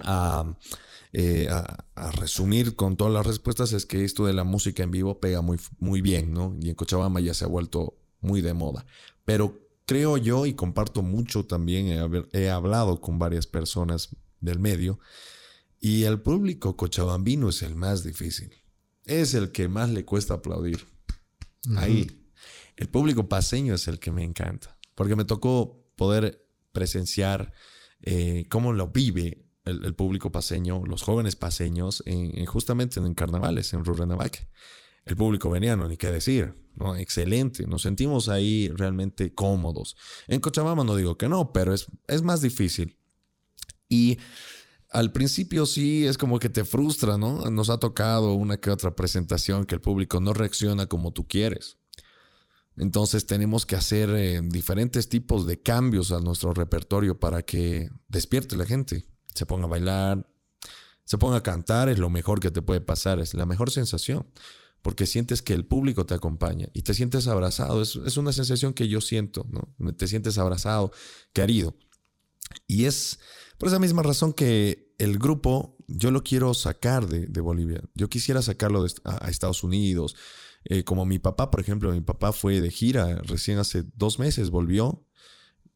[0.00, 0.56] a,
[1.18, 1.48] eh,
[2.20, 5.58] resumir con todas las respuestas es que esto de la música en vivo pega muy,
[5.78, 6.54] muy bien, ¿no?
[6.60, 8.84] Y en Cochabamba ya se ha vuelto muy de moda.
[9.24, 11.86] Pero creo yo y comparto mucho también,
[12.32, 15.00] he, hablado con varias personas del medio,
[15.80, 18.50] y el público cochabambino es el más difícil.
[19.04, 20.84] Es el que más le cuesta aplaudir.
[21.76, 22.28] Ahí.
[22.76, 27.54] El público paseño es el que me encanta, porque me tocó poder presenciar
[28.02, 33.84] eh, cómo lo vive el, público paseño, los jóvenes paseños, en, justamente en carnavales, en
[33.84, 34.48] Rurrenabaque.
[35.04, 36.54] El público veniano, ni qué decir.
[36.74, 36.96] ¿no?
[36.96, 39.96] Excelente, nos sentimos ahí realmente cómodos.
[40.26, 42.96] En Cochabamba no digo que no, pero es, es más difícil.
[43.88, 44.18] Y
[44.90, 47.50] al principio sí es como que te frustra, ¿no?
[47.50, 51.78] Nos ha tocado una que otra presentación que el público no reacciona como tú quieres.
[52.76, 58.56] Entonces tenemos que hacer eh, diferentes tipos de cambios a nuestro repertorio para que despierte
[58.56, 60.28] la gente, se ponga a bailar,
[61.04, 64.26] se ponga a cantar, es lo mejor que te puede pasar, es la mejor sensación
[64.86, 67.82] porque sientes que el público te acompaña y te sientes abrazado.
[67.82, 69.92] Es, una sensación que yo siento, ¿no?
[69.94, 70.92] Te sientes abrazado,
[71.32, 71.76] querido.
[72.68, 73.18] Y es
[73.58, 77.82] por esa misma razón que el grupo, yo lo quiero sacar de, Bolivia.
[77.94, 80.14] Yo quisiera sacarlo a, Estados Unidos.
[80.64, 84.50] Eh, como mi papá, por ejemplo, mi papá fue de gira recién hace dos meses,
[84.50, 85.04] volvió,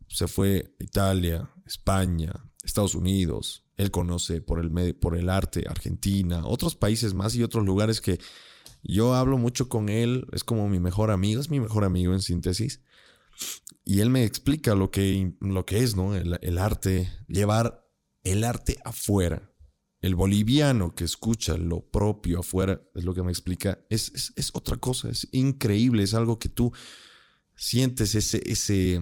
[0.07, 2.33] se fue a Italia, España,
[2.65, 3.65] Estados Unidos.
[3.77, 8.19] Él conoce por el, por el arte Argentina, otros países más y otros lugares que
[8.83, 12.23] yo hablo mucho con él, es como mi mejor amigo, es mi mejor amigo en
[12.23, 12.81] síntesis.
[13.85, 16.15] Y él me explica lo que, lo que es, ¿no?
[16.15, 17.87] El, arte, llevar
[18.23, 19.53] el arte afuera.
[20.01, 24.79] El boliviano que escucha lo propio afuera, es lo que me explica, es, es, otra
[24.79, 26.73] cosa, es increíble, es algo que tú
[27.55, 28.99] sientes ese, ese,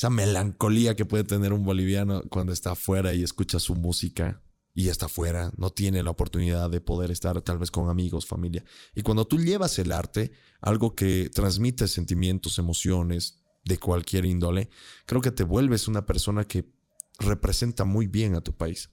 [0.00, 4.42] esa melancolía que puede tener un boliviano cuando está afuera y escucha su música
[4.72, 8.64] y está afuera, no tiene la oportunidad de poder estar tal vez con amigos, familia.
[8.94, 10.32] Y cuando tú llevas el arte,
[10.62, 14.70] algo que transmite sentimientos, emociones de cualquier índole,
[15.04, 16.72] creo que te vuelves una persona que
[17.18, 18.88] representa muy bien a tu país.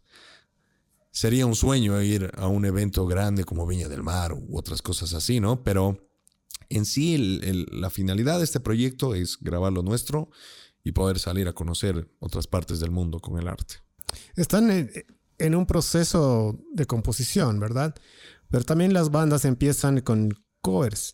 [1.11, 5.13] Sería un sueño ir a un evento grande como Viña del Mar u otras cosas
[5.13, 5.63] así, ¿no?
[5.63, 6.05] Pero
[6.67, 7.39] en sí
[7.71, 10.31] la finalidad de este proyecto es grabar lo nuestro
[10.87, 13.75] y poder salir a conocer otras partes del mundo con el arte.
[14.35, 14.89] Están
[15.37, 17.93] en, un proceso de composición, ¿verdad?
[18.49, 21.13] Pero también las bandas empiezan con covers.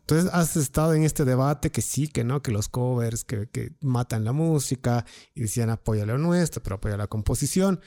[0.00, 3.72] Entonces has estado en este debate que sí, que no, que los covers, que, que
[3.80, 5.04] matan la música
[5.34, 7.80] y decían apoya lo nuestro, pero apoya la composición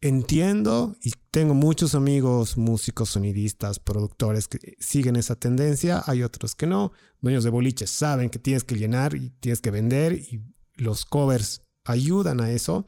[0.00, 6.02] entiendo y tengo muchos amigos músicos, sonidistas, productores que siguen esa tendencia.
[6.06, 6.92] Hay otros que no.
[7.20, 10.42] Dueños de boliches saben que tienes que llenar y tienes que vender y
[10.80, 12.86] los covers ayudan a eso.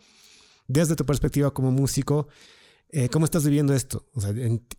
[0.69, 2.29] Desde tu perspectiva como músico,
[2.89, 4.07] eh, ¿cómo estás viviendo esto?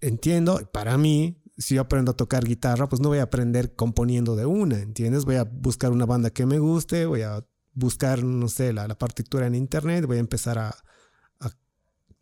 [0.01, 4.35] Entiendo, para mí, si yo aprendo a tocar guitarra, pues no voy a aprender componiendo
[4.35, 5.25] de una, ¿entiendes?
[5.25, 9.47] Voy a buscar una banda que me guste, voy a buscar, no sé, la partitura
[9.47, 10.75] en internet, voy a empezar a,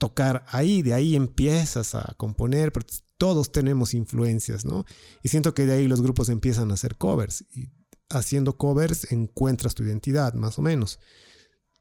[0.02, 2.88] tocar ahí, de ahí empiezas a componer, pero
[3.20, 4.84] todos tenemos influencias, ¿no?
[5.22, 7.46] Y siento que de ahí los grupos empiezan a hacer covers
[8.12, 11.00] haciendo covers encuentras tu identidad, más o menos.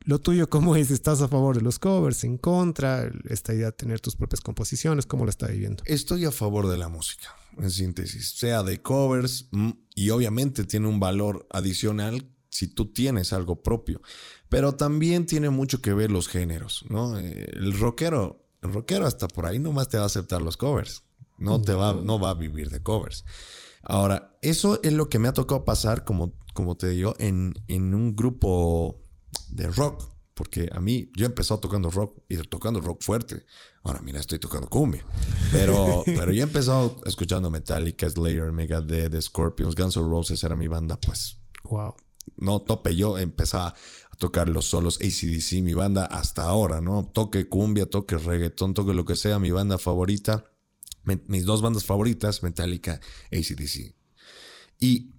[0.05, 0.91] Lo tuyo, ¿cómo es?
[0.91, 2.25] ¿Estás a favor de los covers?
[2.25, 3.11] ¿En contra?
[3.29, 5.05] ¿Esta idea de tener tus propias composiciones?
[5.05, 5.83] ¿Cómo lo está viviendo?
[5.85, 7.29] Estoy a favor de la música,
[7.59, 8.31] en síntesis.
[8.31, 14.01] Sea de covers mm, y obviamente tiene un valor adicional si tú tienes algo propio.
[14.49, 17.19] Pero también tiene mucho que ver los géneros, ¿no?
[17.19, 21.05] Eh, el rockero, el rockero hasta por ahí nomás te va a aceptar los covers.
[21.37, 23.25] No te va, no va a vivir de covers.
[23.83, 27.95] Ahora, eso es lo que me ha tocado pasar, como, como te digo, en, en
[27.95, 29.01] un grupo
[29.49, 30.09] de rock.
[30.35, 33.45] Porque a mí, yo he empezado tocando rock y tocando rock fuerte.
[33.83, 35.05] Ahora, mira, estoy tocando cumbia.
[35.53, 40.67] Pero, pero yo he empezado escuchando Metallica, Slayer, Megadeth, Scorpions, Guns N' Roses era mi
[40.67, 41.39] banda, pues.
[41.65, 41.95] Wow.
[42.37, 43.75] No tope yo, empezaba
[44.21, 47.11] tocar los solos ACDC, mi banda hasta ahora, ¿no?
[47.13, 50.45] Toque cumbia, toque reggaetón, toque lo que sea, mi banda favorita,
[51.05, 53.01] mis dos bandas favoritas, Metallica,
[53.33, 53.95] ACDC.
[54.79, 55.11] Y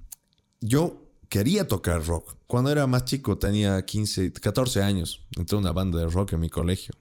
[0.60, 2.36] yo quería tocar rock.
[2.48, 6.42] Cuando era más chico, tenía 15, 14 años, entré a una banda de rock en
[6.42, 6.94] mi colegio.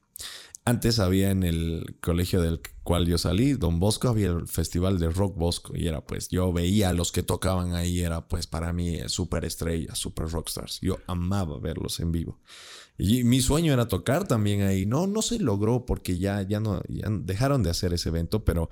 [0.65, 5.09] Antes había en el colegio del cual yo salí, Don Bosco, había el festival de
[5.09, 8.73] Rock Bosco y era pues, yo veía a los que tocaban ahí, era pues para
[8.73, 10.79] mí super estrellas, super rockstars.
[10.81, 12.39] Yo amaba verlos en vivo.
[13.01, 14.87] Y mi sueño era tocar también ahí.
[14.87, 18.71] No, no se logró porque ya, ya no, dejaron de hacer ese evento, pero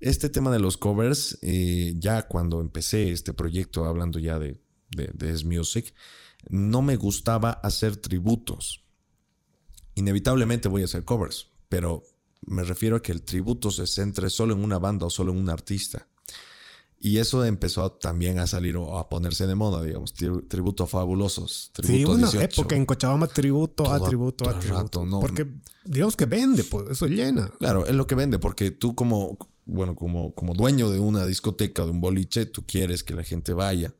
[0.00, 5.10] este tema de los covers, eh, ya cuando empecé este proyecto, hablando ya de, de,
[5.14, 5.94] de Music,
[6.48, 8.84] no me gustaba hacer tributos
[9.94, 12.02] inevitablemente voy a hacer covers, pero
[12.46, 15.38] me refiero a que el tributo se centre solo en una banda o solo en
[15.38, 16.06] un artista.
[17.04, 21.70] Y eso empezó también a salir o a ponerse de moda, digamos, tributo a fabulosos.
[21.74, 25.06] Tributo sí, una época en Cochabamba, tributo a tributo a tributo.
[25.20, 25.46] porque
[25.84, 27.52] digamos que vende, pues eso llena.
[27.58, 29.36] Claro, es lo que vende, porque tú como,
[29.66, 33.52] bueno, como, como dueño de una discoteca, de un boliche, tú quieres que la gente
[33.52, 33.94] vaya.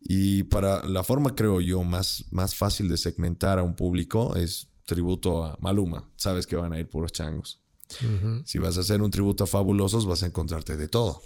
[0.00, 4.66] Y para la forma, creo yo, más, más fácil de segmentar a un público es
[4.84, 7.60] tributo a Maluma, sabes que van a ir puros changos.
[8.44, 11.22] Si vas a hacer un tributo a Fabulosos, vas a encontrarte de todo.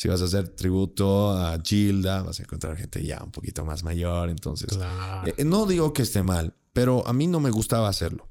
[0.00, 3.84] Si vas a hacer tributo a Gilda, vas a encontrar gente ya un poquito más
[3.84, 4.30] mayor.
[4.30, 4.78] Entonces,
[5.26, 8.26] eh, no digo que esté mal, pero a mí no me gustaba hacerlo.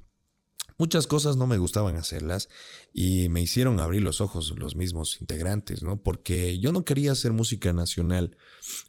[0.80, 2.50] Muchas cosas no me gustaban hacerlas
[2.92, 5.98] y me hicieron abrir los ojos los mismos integrantes, ¿no?
[5.98, 8.36] Porque yo no quería hacer música nacional.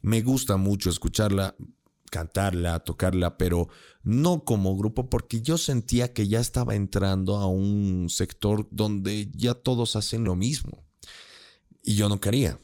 [0.01, 1.55] Me gusta mucho escucharla
[2.09, 3.69] cantarla, tocarla, pero
[4.01, 9.53] no como grupo porque yo sentía que ya estaba entrando a un sector donde ya
[9.53, 10.83] todos hacen lo mismo.
[11.83, 12.57] Y yo no quería.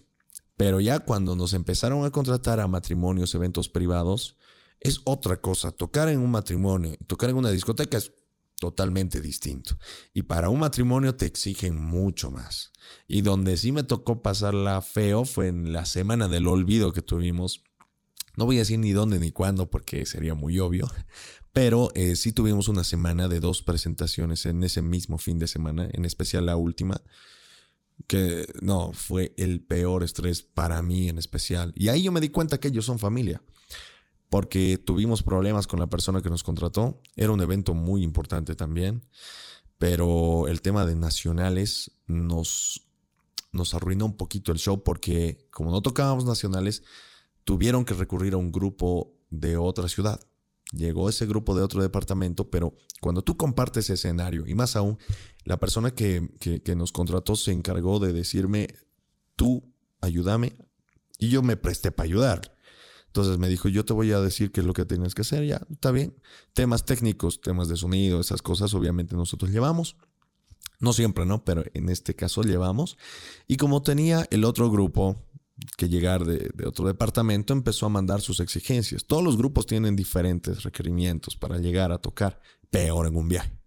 [0.57, 4.35] Pero ya cuando nos empezaron a contratar a matrimonios, eventos privados,
[4.79, 5.71] es otra cosa.
[5.71, 8.11] Tocar en un matrimonio, tocar en una discoteca es
[8.59, 9.77] totalmente distinto.
[10.13, 12.73] Y para un matrimonio te exigen mucho más.
[13.07, 17.63] Y donde sí me tocó pasarla feo fue en la semana del olvido que tuvimos
[18.37, 20.87] no voy a decir ni dónde ni cuándo porque sería muy obvio,
[21.51, 25.89] pero eh, sí tuvimos una semana de dos presentaciones en ese mismo fin de semana,
[25.91, 27.01] en especial la última,
[28.05, 31.73] que no, fue el peor estrés para mí en especial.
[31.75, 33.41] Y ahí yo me di cuenta que ellos son familia,
[34.29, 39.03] porque tuvimos problemas con la persona que nos contrató, era un evento muy importante también,
[39.77, 42.87] pero el tema de nacionales nos,
[43.51, 46.83] nos arruinó un poquito el show porque como no tocábamos nacionales,
[47.43, 50.19] tuvieron que recurrir a un grupo de otra ciudad.
[50.71, 54.97] Llegó ese grupo de otro departamento, pero cuando tú compartes escenario, y más aún,
[55.43, 58.67] la persona que, que, nos contrató se encargó de decirme,
[59.35, 59.63] tú
[60.01, 60.57] ayúdame,
[61.19, 62.57] y yo me presté para ayudar.
[63.07, 65.45] Entonces me dijo, yo te voy a decir qué es lo que tienes que hacer,
[65.45, 66.15] ya, está bien.
[66.53, 69.95] Temas técnicos, temas de sonido, esas cosas, obviamente nosotros llevamos.
[70.79, 71.43] No siempre, ¿no?
[71.43, 72.97] Pero en este caso llevamos.
[73.47, 75.25] Y como tenía el otro grupo
[75.77, 79.05] que llegar de, otro departamento, empezó a mandar sus exigencias.
[79.05, 83.57] Todos los grupos tienen diferentes requerimientos para llegar a tocar, peor en un viaje.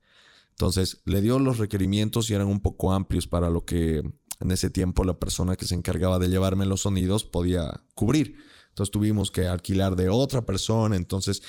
[0.50, 4.02] Entonces le dio los requerimientos y eran un poco amplios para lo que
[4.40, 8.36] en ese tiempo la persona que se encargaba de llevarme los sonidos podía cubrir.
[8.68, 11.42] Entonces tuvimos que alquilar de otra persona, entonces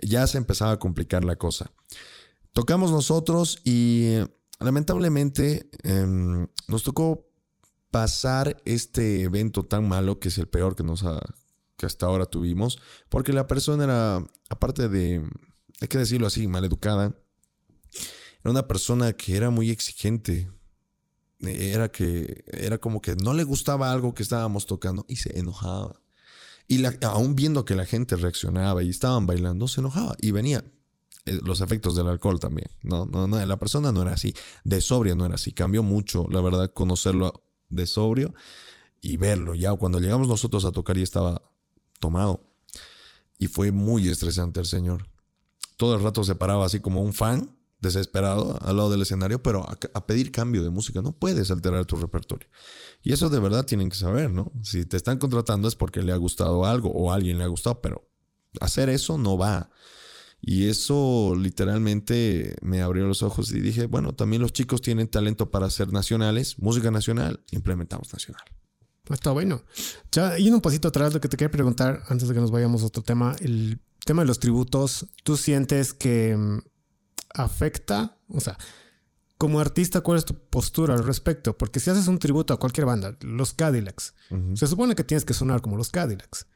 [0.00, 1.72] ya se empezaba a complicar la cosa.
[2.52, 4.16] Tocamos nosotros y
[4.60, 7.27] lamentablemente em, nos tocó
[7.90, 11.20] pasar este evento tan malo, que es el peor que, nos ha,
[11.76, 12.78] que hasta ahora tuvimos,
[13.08, 15.22] porque la persona era, aparte de,
[15.80, 17.14] hay que decirlo así, maleducada,
[18.40, 20.50] era una persona que era muy exigente.
[21.40, 26.00] Era que era como que no le gustaba algo que estábamos tocando y se enojaba.
[26.66, 30.64] Y aún viendo que la gente reaccionaba y estaban bailando, se enojaba y venía.
[31.26, 32.68] Eh, los efectos del alcohol también.
[32.82, 34.34] No, no, no, la persona no era así.
[34.64, 35.52] De sobria no era así.
[35.52, 38.34] Cambió mucho, la verdad, conocerlo de sobrio
[39.00, 39.54] y verlo.
[39.54, 41.42] Ya cuando llegamos nosotros a tocar y estaba
[42.00, 42.44] tomado.
[43.38, 45.08] Y fue muy estresante el señor.
[45.76, 49.64] Todo el rato se paraba así como un fan, desesperado, al lado del escenario, pero
[49.94, 51.02] a, pedir cambio de música.
[51.02, 52.48] No puedes alterar tu repertorio.
[53.02, 54.50] Y eso de verdad tienen que saber, ¿no?
[54.62, 57.80] Si te están contratando es porque le ha gustado algo o alguien le ha gustado,
[57.80, 58.08] pero
[58.60, 59.70] hacer eso no va.
[60.40, 65.50] Y eso literalmente me abrió los ojos y dije, bueno, también los chicos tienen talento
[65.50, 68.42] para ser nacionales, música nacional, implementamos nacional.
[69.10, 69.62] Está bueno.
[70.12, 72.82] Ya, yendo un pasito atrás, lo que te quería preguntar antes de que nos vayamos
[72.82, 76.58] a otro tema, el tema de los tributos, ¿tú sientes que mm,
[77.34, 78.18] afecta?
[78.28, 78.56] O sea,
[79.38, 81.56] como artista, ¿cuál es tu postura al respecto?
[81.56, 84.14] Porque si haces un tributo a cualquier banda, los Cadillacs,
[84.54, 86.46] se supone que tienes que sonar como los Cadillacs.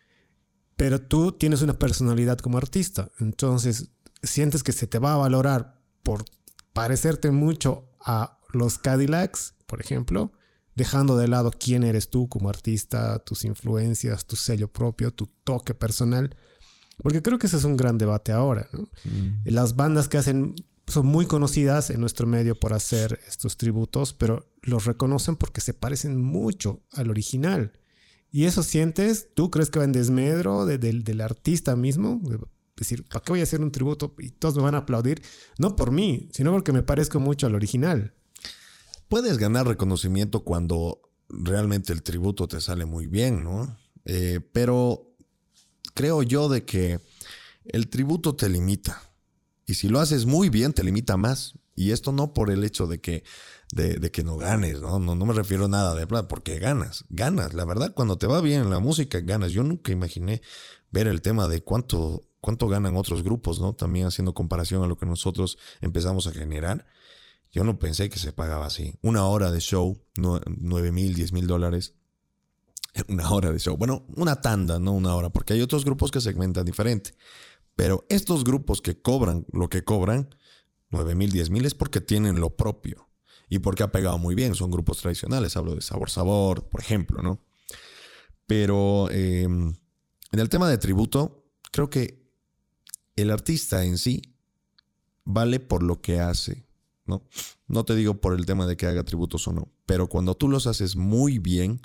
[0.76, 3.90] Pero tú tienes una personalidad como artista, entonces
[4.22, 6.24] sientes que se te va a valorar por
[6.72, 10.32] parecerte mucho a los Cadillacs, por ejemplo,
[10.74, 15.74] dejando de lado quién eres tú como artista, tus influencias, tu sello propio, tu toque
[15.74, 16.36] personal.
[17.02, 18.68] Porque creo que ese es un gran debate ahora.
[19.04, 19.48] Mm.
[19.48, 20.54] Las bandas que hacen
[20.86, 25.74] son muy conocidas en nuestro medio por hacer estos tributos, pero los reconocen porque se
[25.74, 27.72] parecen mucho al original.
[28.32, 29.28] ¿Y eso sientes?
[29.34, 32.20] ¿Tú crees que va en desmedro del artista mismo?
[32.74, 35.22] Decir, ¿para qué voy a hacer un tributo y todos me van a aplaudir?
[35.58, 38.14] No por mí, sino porque me parezco mucho al original.
[39.08, 43.76] Puedes ganar reconocimiento cuando realmente el tributo te sale muy bien, ¿no?
[44.06, 45.14] Eh, pero
[45.92, 47.00] creo yo de que
[47.66, 49.12] el tributo te limita.
[49.66, 51.58] Y si lo haces muy bien, te limita más.
[51.76, 53.24] Y esto no por el hecho de que
[53.72, 54.98] de, que no ganes, ¿no?
[54.98, 55.14] ¿no?
[55.14, 57.54] No me refiero a nada de plata, porque ganas, ganas.
[57.54, 59.52] La verdad, cuando te va bien la música, ganas.
[59.52, 60.42] Yo nunca imaginé
[60.90, 63.74] ver el tema de cuánto, cuánto ganan otros grupos, ¿no?
[63.74, 66.86] También haciendo comparación a lo que nosotros empezamos a generar.
[67.50, 68.94] Yo no pensé que se pagaba así.
[69.00, 71.94] Una hora de show, nueve mil, diez mil dólares.
[73.08, 73.78] Una hora de show.
[73.78, 77.14] Bueno, una tanda, no una hora, porque hay otros grupos que segmentan diferente.
[77.74, 80.34] Pero estos grupos que cobran lo que cobran,
[80.90, 83.08] nueve mil, diez mil, es porque tienen lo propio
[83.52, 84.54] y porque ha pegado muy bien.
[84.54, 87.38] Son grupos tradicionales, hablo de Sabor Sabor, por ejemplo, ¿no?
[88.46, 89.74] Pero em,
[90.32, 92.26] en el tema de tributo, creo que
[93.14, 94.22] el artista en sí
[95.26, 96.64] vale por lo que hace,
[97.04, 97.28] ¿no?
[97.66, 100.48] No te digo por el tema de que haga tributos o no, pero cuando tú
[100.48, 101.82] los haces muy bien,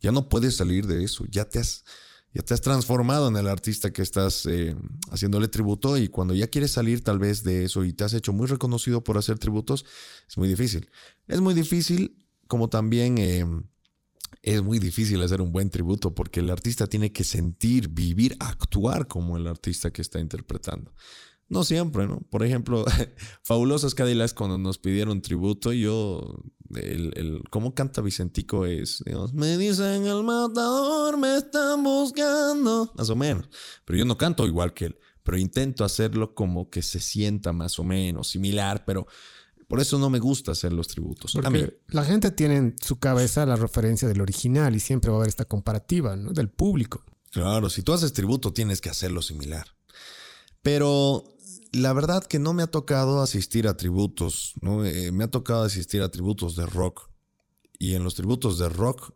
[0.00, 1.84] ya no puedes salir de eso, ya te has
[2.32, 4.76] ya te has transformado en el artista que estás eh,
[5.10, 8.32] haciéndole tributo y cuando ya quieres salir tal vez de eso y te has hecho
[8.32, 9.84] muy reconocido por hacer tributos,
[10.28, 10.88] es muy difícil.
[11.26, 12.16] Es muy difícil
[12.46, 13.44] como también eh,
[14.42, 19.06] es muy difícil hacer un buen tributo porque el artista tiene que sentir, vivir, actuar
[19.06, 20.92] como el artista que está interpretando.
[21.50, 22.20] No siempre, ¿no?
[22.30, 22.84] Por ejemplo,
[23.42, 26.42] Fabulosas Cadillacs cuando nos pidieron tributo, yo,
[26.76, 28.66] el, el ¿cómo canta Vicentico?
[28.66, 29.02] Es,
[29.34, 33.48] me dicen el matador, me están buscando, más o menos.
[33.84, 37.80] Pero yo no canto igual que él, pero intento hacerlo como que se sienta más
[37.80, 39.08] o menos similar, pero
[39.66, 41.32] por eso no me gusta hacer los tributos.
[41.32, 45.18] Porque la gente tiene en su cabeza la referencia del original y siempre va a
[45.18, 46.30] haber esta comparativa, ¿no?
[46.30, 47.04] Del público.
[47.32, 49.66] Claro, si tú haces tributo tienes que hacerlo similar.
[50.62, 51.24] Pero
[51.72, 54.84] la verdad que no me ha tocado asistir a tributos, ¿no?
[54.84, 57.10] Eh, me ha tocado asistir a tributos de rock.
[57.78, 59.14] Y en los tributos de rock,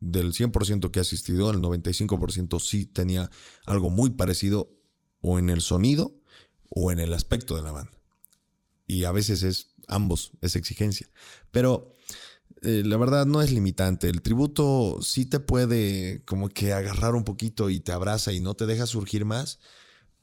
[0.00, 3.30] del 100% que he asistido, el 95% sí tenía
[3.66, 4.70] algo muy parecido
[5.20, 6.14] o en el sonido
[6.68, 7.98] o en el aspecto de la banda.
[8.86, 11.10] Y a veces es ambos, es exigencia.
[11.50, 11.94] Pero
[12.62, 14.08] eh, la verdad no es limitante.
[14.08, 18.54] El tributo sí te puede como que agarrar un poquito y te abraza y no
[18.54, 19.58] te deja surgir más.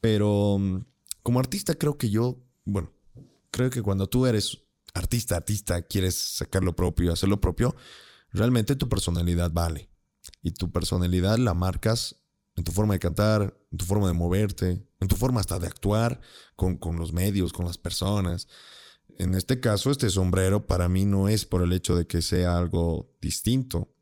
[0.00, 0.84] Pero mm,
[1.26, 2.92] como artista creo que yo, bueno,
[3.50, 4.58] creo que cuando tú eres
[4.94, 7.74] artista, artista, quieres sacar lo propio, hacer lo propio,
[8.30, 9.90] realmente tu personalidad vale.
[10.40, 12.22] Y tu personalidad la marcas
[12.54, 15.66] en tu forma de cantar, en tu forma de moverte, en tu forma hasta de
[15.66, 16.20] actuar
[16.54, 18.46] con, con los medios, con las personas.
[19.18, 22.56] En este caso, este sombrero para mí no es por el hecho de que sea
[22.56, 23.92] algo distinto.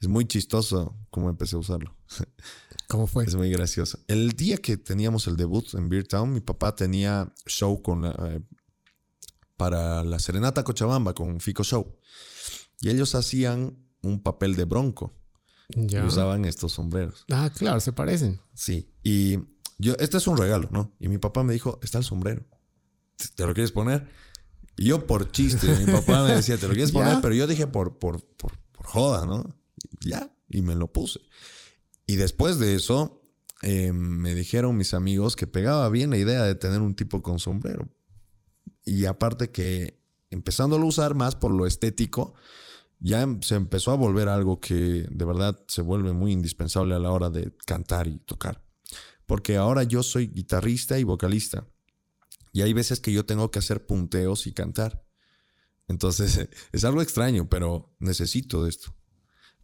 [0.00, 1.96] Es muy chistoso cómo empecé a usarlo.
[2.88, 3.24] ¿Cómo fue?
[3.24, 3.98] Es muy gracioso.
[4.08, 8.40] El día que teníamos el debut en Beer Town, mi papá tenía show con eh,
[9.56, 11.96] para la Serenata Cochabamba con Fico Show.
[12.80, 15.14] Y ellos hacían un papel de bronco.
[15.70, 17.24] Y usaban estos sombreros.
[17.30, 18.40] Ah, claro, se parecen.
[18.54, 18.92] Sí.
[19.02, 19.38] Y
[19.78, 20.94] yo, este es un regalo, ¿no?
[21.00, 22.44] Y mi papá me dijo, está el sombrero.
[23.34, 24.08] ¿Te lo quieres poner?
[24.76, 27.18] Y yo por chiste, mi papá me decía, ¿te lo quieres poner?
[27.22, 29.56] Pero yo dije por, por, por, joda, ¿no?
[30.00, 31.20] Ya, y me lo puse.
[32.06, 33.22] Y después de eso,
[33.62, 37.38] eh, me dijeron mis amigos que pegaba bien la idea de tener un tipo con
[37.38, 37.88] sombrero.
[38.84, 39.98] Y aparte que
[40.30, 42.34] empezándolo a usar más por lo estético,
[43.00, 47.10] ya se empezó a volver algo que de verdad se vuelve muy indispensable a la
[47.10, 48.62] hora de cantar y tocar.
[49.26, 51.66] Porque ahora yo soy guitarrista y vocalista.
[52.52, 55.04] Y hay veces que yo tengo que hacer punteos y cantar.
[55.88, 58.94] Entonces es algo extraño, pero necesito de esto.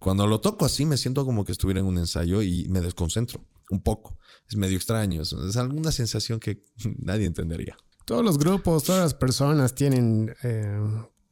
[0.00, 3.44] Cuando lo toco así me siento como que estuviera en un ensayo y me desconcentro
[3.70, 4.18] un poco.
[4.48, 6.64] Es medio extraño, es, alguna sensación que
[6.98, 7.76] nadie entendería.
[8.04, 10.80] Todos los grupos, todas las personas tienen eh,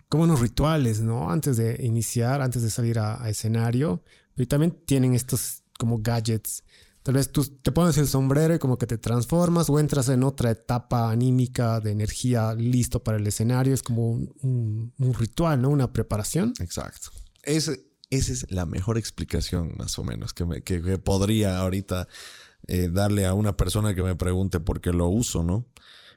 [0.09, 1.31] como unos rituales, ¿no?
[1.31, 4.05] Antes de iniciar, antes de salir a, a escenario.
[4.37, 6.63] Y también tienen estos como gadgets
[7.09, 10.23] Tal vez tú te pones el sombrero y como que te transformas o entras en
[10.23, 13.73] otra etapa anímica de energía listo para el escenario.
[13.73, 15.71] Es como un, ritual, ¿no?
[15.71, 16.53] Una preparación.
[16.61, 17.09] Exacto.
[18.11, 22.09] Esa es la mejor explicación, más o menos, que, me, que, podría ahorita
[22.67, 25.67] eh, darle a una persona que me pregunte por qué lo uso, ¿no?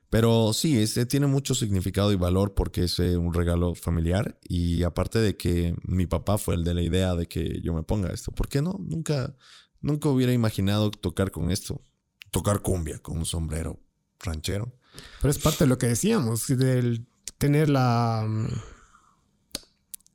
[0.10, 4.84] Pero sí, este tiene mucho significado y valor porque es eh, un regalo familiar y
[4.84, 8.12] aparte de que mi papá fue el de la idea de que yo me ponga
[8.12, 8.76] esto, ¿por qué no?
[8.78, 9.34] Nunca,
[9.82, 11.82] Nunca hubiera imaginado tocar con esto.
[12.30, 13.80] Tocar cumbia con un sombrero
[14.20, 14.78] ranchero.
[15.22, 18.28] Pero es parte de lo que decíamos, del tener la.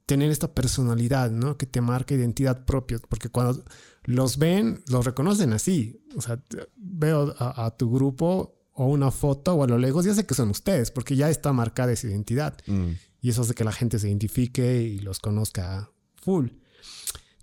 [0.06, 1.56] Tener esta personalidad, ¿no?
[1.56, 2.98] Que te marca identidad propia.
[3.08, 3.64] Porque cuando
[4.04, 6.00] los ven, los reconocen así.
[6.16, 6.40] O sea,
[6.76, 10.50] veo a, tu grupo o una foto o a lo lejos, ya sé que son
[10.50, 12.56] ustedes, porque ya está marcada esa identidad.
[12.66, 12.90] Mm.
[13.20, 16.48] Y eso hace que la gente se identifique y los conozca full.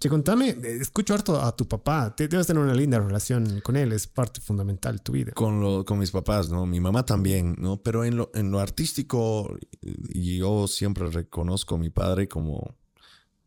[0.10, 2.14] Contame, eh, escucho harto a tu papá.
[2.18, 5.32] Debes tener una linda relación con él, es parte fundamental de tu vida.
[5.34, 6.66] Con, lo, con mis papás, ¿no?
[6.66, 7.82] Mi mamá también, ¿no?
[7.82, 12.76] Pero en lo, en lo artístico, yo siempre reconozco a mi padre como.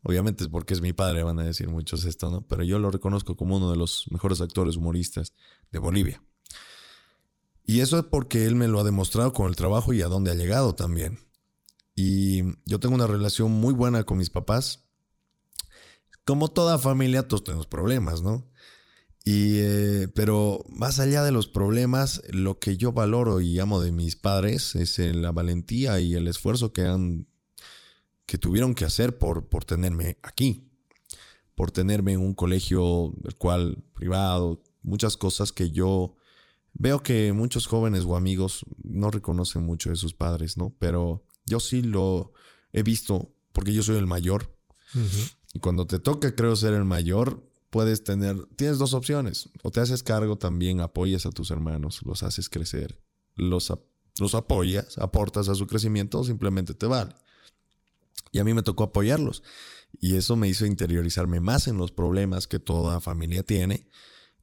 [0.03, 2.41] Obviamente es porque es mi padre, van a decir muchos esto, ¿no?
[2.41, 5.33] Pero yo lo reconozco como uno de los mejores actores humoristas
[5.71, 6.23] de Bolivia.
[7.65, 10.31] Y eso es porque él me lo ha demostrado con el trabajo y a dónde
[10.31, 11.19] ha llegado también.
[11.93, 14.86] Y yo tengo una relación muy buena con mis papás
[16.27, 18.45] como toda familia, todos tenemos problemas, ¿no?
[19.23, 23.93] Y, eh, pero más allá de los problemas, lo que yo valoro y amo de
[23.93, 27.27] mis padres es eh, la valentía y el esfuerzo que han,
[28.25, 30.69] que tuvieron que hacer por, por tenerme aquí,
[31.55, 36.17] por tenerme en un colegio, el cual privado, muchas cosas que yo
[36.73, 40.75] veo que muchos jóvenes o amigos no reconocen mucho de sus padres, ¿no?
[40.77, 42.33] Pero yo sí lo
[42.73, 44.57] he visto porque yo soy el mayor.
[45.57, 49.49] Y cuando te toca, creo, ser el mayor, puedes tener, tienes dos opciones.
[49.63, 53.01] O te haces cargo también, apoyas a tus hermanos, los haces crecer,
[53.33, 53.73] los,
[54.19, 57.15] los apoyas, aportas a su crecimiento o simplemente te vale.
[58.31, 59.41] Y a mí me tocó apoyarlos.
[59.99, 63.89] Y eso me hizo interiorizarme más en los problemas que toda familia tiene.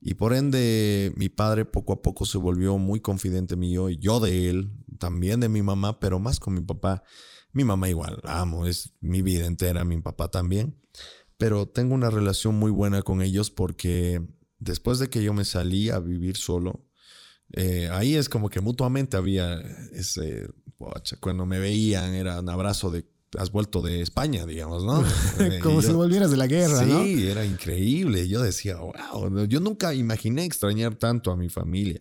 [0.00, 4.18] Y por ende, mi padre poco a poco se volvió muy confidente mío y yo
[4.18, 7.04] de él, también de mi mamá, pero más con mi papá.
[7.52, 10.74] Mi mamá igual, amo, es mi vida entera, mi papá también.
[11.44, 14.22] Pero tengo una relación muy buena con ellos porque
[14.58, 16.86] después de que yo me salí a vivir solo,
[17.52, 19.60] eh, ahí es como que mutuamente había
[19.92, 20.48] ese,
[21.20, 23.04] cuando me veían era un abrazo de,
[23.36, 25.04] has vuelto de España, digamos, ¿no?
[25.62, 27.04] como si volvieras de la guerra, sí, ¿no?
[27.04, 28.26] Sí, era increíble.
[28.26, 32.00] Yo decía, wow, yo nunca imaginé extrañar tanto a mi familia.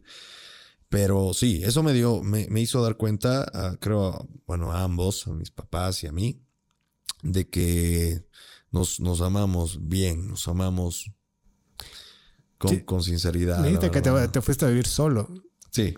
[0.88, 5.52] Pero sí, eso me dio, me, hizo dar cuenta, creo, bueno, a ambos, a mis
[5.52, 6.40] papás y a mí,
[7.24, 8.24] de que
[8.74, 11.12] nos, nos amamos bien, nos amamos
[12.58, 13.60] con, con sinceridad.
[13.60, 15.30] Me dijiste que te, fuiste a vivir solo.
[15.70, 15.94] Sí.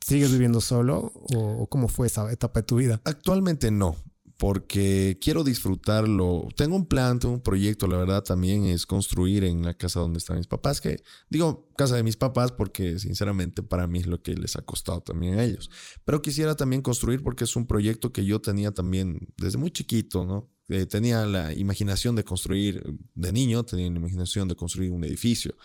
[0.00, 3.00] ¿Sigues viviendo solo o cómo fue esa etapa de tu vida?
[3.04, 3.96] Actualmente no,
[4.38, 6.48] porque quiero disfrutarlo.
[6.56, 10.18] Tengo un plan, tengo un proyecto, la verdad también es construir en la casa donde
[10.18, 14.22] están mis papás, que digo casa de mis papás porque sinceramente para mí es lo
[14.22, 15.70] que les ha costado también a ellos.
[16.04, 20.24] Pero quisiera también construir porque es un proyecto que yo tenía también desde muy chiquito,
[20.24, 20.48] ¿no?
[20.68, 22.82] Eh, tenía la imaginación de construir,
[23.14, 25.56] de niño tenía la imaginación de construir un edificio.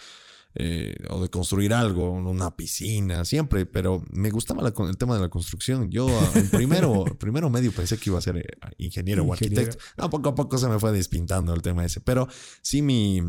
[0.56, 5.30] Eh, o de construir algo, una piscina, siempre, pero me gustaba el tema de la
[5.30, 5.90] construcción.
[5.90, 8.46] Yo ah, en primero, primero medio pensé que iba a ser eh,
[8.78, 9.78] ingeniero, o arquitecto.
[9.98, 12.28] No, poco a poco se me fue despintando el tema ese, pero
[12.62, 13.24] sí mi,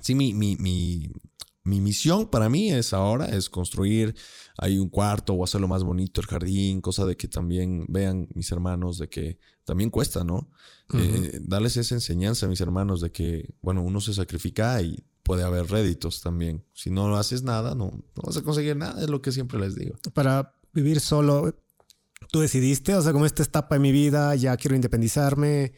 [0.00, 1.10] sí mi, mi, mi,
[1.64, 4.14] mi misión para mí es ahora, es construir
[4.56, 8.52] ahí un cuarto o hacerlo más bonito el jardín, cosa de que también vean mis
[8.52, 10.50] hermanos de que también cuesta, ¿no?
[10.92, 15.42] Eh, darles esa enseñanza a mis hermanos de que, bueno, uno se sacrifica y puede
[15.42, 16.64] haber réditos también.
[16.74, 19.74] Si no haces nada, no, no vas a conseguir nada, es lo que siempre les
[19.74, 19.96] digo.
[20.12, 21.56] Para vivir solo,
[22.30, 25.72] tú decidiste, o sea, como esta etapa de mi vida, ya quiero independizarme,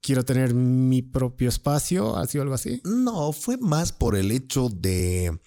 [0.00, 2.80] quiero tener mi propio espacio, ¿ha sido algo así?
[2.84, 5.40] No, fue más por el hecho de,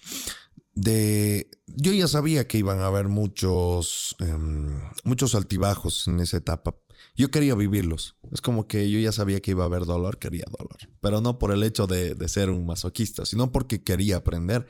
[0.74, 6.74] de, yo ya sabía que iban a haber muchos, em, muchos altibajos en esa etapa.
[7.20, 8.16] Yo quería vivirlos.
[8.32, 10.78] Es como que yo ya sabía que iba a haber dolor, quería dolor.
[11.02, 14.66] Pero no por el hecho de, ser un masoquista, sino porque quería aprender.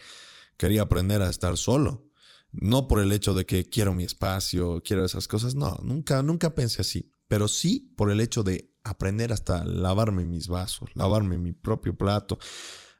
[0.56, 2.10] Quería aprender a estar solo.
[2.50, 5.54] No por el hecho de que quiero mi espacio, quiero esas cosas.
[5.54, 7.12] No, nunca, nunca pensé así.
[7.28, 12.36] Pero sí por el hecho de aprender hasta lavarme mis vasos, lavarme mi propio plato,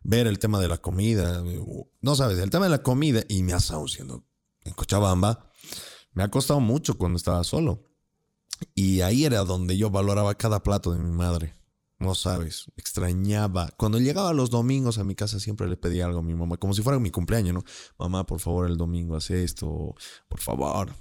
[0.04, 1.42] ver el tema de la comida.
[2.00, 4.24] No sabes, el tema de la comida, y me ha estado siendo
[4.62, 5.50] en Cochabamba,
[6.12, 7.89] me ha costado mucho cuando estaba solo.
[8.74, 11.54] Y ahí era donde yo valoraba cada plato de mi madre.
[11.98, 13.68] No sabes, extrañaba.
[13.76, 16.72] Cuando llegaba los domingos a mi casa siempre le pedía algo a mi mamá, como
[16.72, 17.64] si fuera mi cumpleaños, ¿no?
[17.98, 19.94] Mamá, por favor, el domingo haz esto,
[20.26, 20.94] por favor.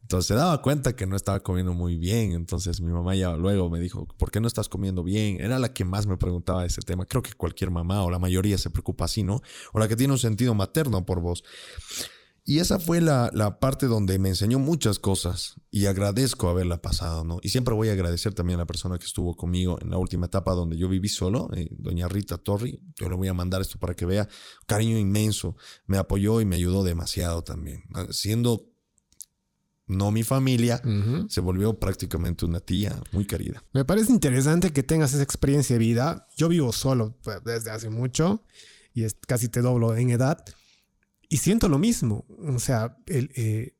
[0.00, 2.32] Entonces se daba cuenta que no estaba comiendo muy bien.
[2.32, 5.40] Entonces mi mamá ya luego me dijo, ¿por qué no estás comiendo bien?
[5.40, 7.04] Era la que más me preguntaba ese tema.
[7.04, 9.42] Creo que cualquier mamá o la mayoría se preocupa así, ¿no?
[9.74, 11.44] O la que tiene un sentido materno por vos.
[12.46, 17.38] Y esa fue la, parte donde me enseñó muchas cosas y agradezco haberla pasado, ¿no?
[17.42, 20.26] Y siempre voy a agradecer también a la persona que estuvo conmigo en la última
[20.26, 22.78] etapa donde yo viví solo, eh, doña Rita Torri.
[22.96, 24.28] Yo le voy a mandar esto para que vea,
[24.66, 27.84] cariño inmenso, me apoyó y me ayudó demasiado también.
[27.94, 28.74] Ah, siendo
[29.86, 30.82] no mi familia,
[31.28, 33.62] se volvió prácticamente una tía muy querida.
[33.72, 36.26] Me parece interesante que tengas esa experiencia de vida.
[36.36, 38.42] Yo vivo solo pues, desde hace mucho
[38.94, 40.44] y es, casi te doblo en edad.
[41.34, 42.24] Y siento lo mismo.
[42.46, 43.74] O sea, el, eh,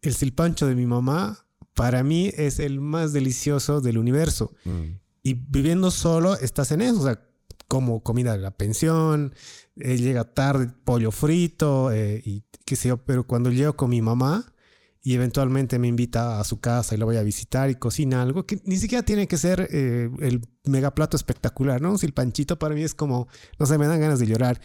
[0.00, 1.44] el silpancho de mi mamá
[1.74, 4.52] para mí es el más delicioso del universo.
[4.64, 5.00] Mm.
[5.24, 7.00] Y viviendo solo estás en eso.
[7.00, 7.20] O sea,
[7.66, 9.34] como comida de la pensión,
[9.74, 12.98] eh, llega tarde pollo frito eh, y qué sé yo.
[12.98, 14.54] Pero cuando llego con mi mamá
[15.02, 18.46] y eventualmente me invita a su casa y la voy a visitar y cocina algo
[18.46, 21.90] que ni siquiera tiene que ser el mega plato espectacular, ¿no?
[21.90, 23.26] Un silpanchito para mí es como,
[23.58, 24.60] no sé, me dan ganas de llorar.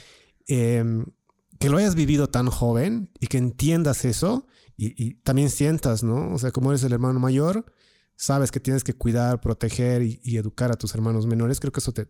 [1.60, 4.48] Que lo hayas vivido tan joven y que entiendas eso
[4.78, 6.34] y, también sientas, ¿no?
[6.34, 7.66] O sea, como eres el hermano mayor,
[8.16, 11.94] sabes que tienes que cuidar, proteger y, educar a tus hermanos menores, creo que eso
[11.94, 12.10] te,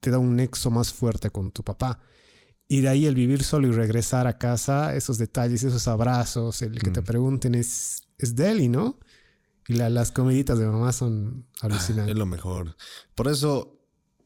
[0.00, 2.00] te da un nexo más fuerte con tu papá.
[2.66, 6.78] Y de ahí el vivir solo y regresar a casa, esos detalles, esos abrazos, el
[6.78, 7.04] que te mm.
[7.04, 8.98] pregunten es, es Deli, ¿no?
[9.68, 12.12] Y las comiditas de mamá son alucinantes.
[12.12, 12.74] es lo mejor.
[13.14, 13.78] Por eso,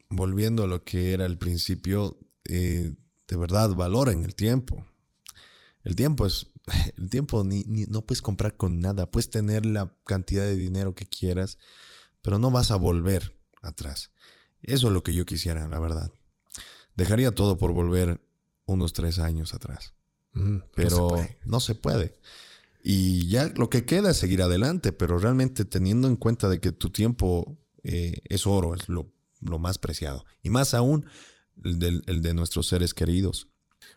[0.09, 2.95] volviendo a lo que era al principio, eh,
[3.33, 4.85] de verdad valoren el tiempo.
[5.85, 6.49] El tiempo es,
[6.99, 11.07] el tiempo ni, no puedes comprar con nada, puedes tener la cantidad de dinero que
[11.07, 11.57] quieras,
[12.21, 14.11] pero no vas a volver atrás.
[14.63, 16.13] Eso es lo que yo quisiera, la verdad.
[16.95, 18.21] Dejaría todo por volver
[18.67, 19.95] unos tres años atrás.
[20.35, 21.17] Mm, pero
[21.47, 22.19] no se, puede.
[22.85, 26.71] Y ya lo que queda es seguir adelante, pero realmente teniendo en cuenta de que
[26.71, 29.11] tu tiempo eh, es oro, es lo,
[29.41, 30.27] lo más preciado.
[30.43, 31.07] Y más aún
[31.63, 33.49] el de, nuestros seres queridos.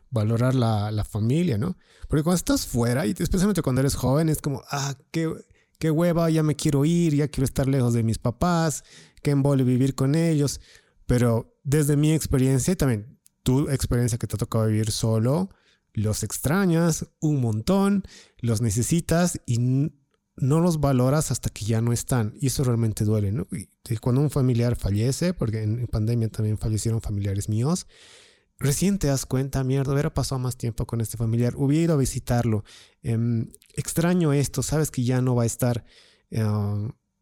[0.09, 1.77] Valorar la, familia, ¿no?
[2.07, 5.31] Porque cuando estás fuera, y especialmente cuando eres joven, es como, ah, qué,
[5.79, 8.83] qué hueva, ya me quiero ir, ya quiero estar lejos de mis papás,
[9.21, 10.61] qué embole vivir con ellos.
[11.05, 15.49] Pero desde mi experiencia y también tu experiencia que te ha tocado vivir solo,
[15.93, 18.03] los extrañas un montón,
[18.39, 19.91] los necesitas y
[20.37, 22.33] no los valoras hasta que ya no están.
[22.39, 23.47] Y eso realmente duele, ¿no?
[24.01, 27.87] Cuando un familiar fallece, porque en pandemia también fallecieron familiares míos,
[28.59, 31.97] recién te das cuenta, mierda, hubiera pasado más tiempo con este familiar, hubiera ido a
[31.97, 32.63] visitarlo.
[33.01, 35.85] Em, extraño esto, sabes que ya no va a estar.
[36.31, 36.43] Eh,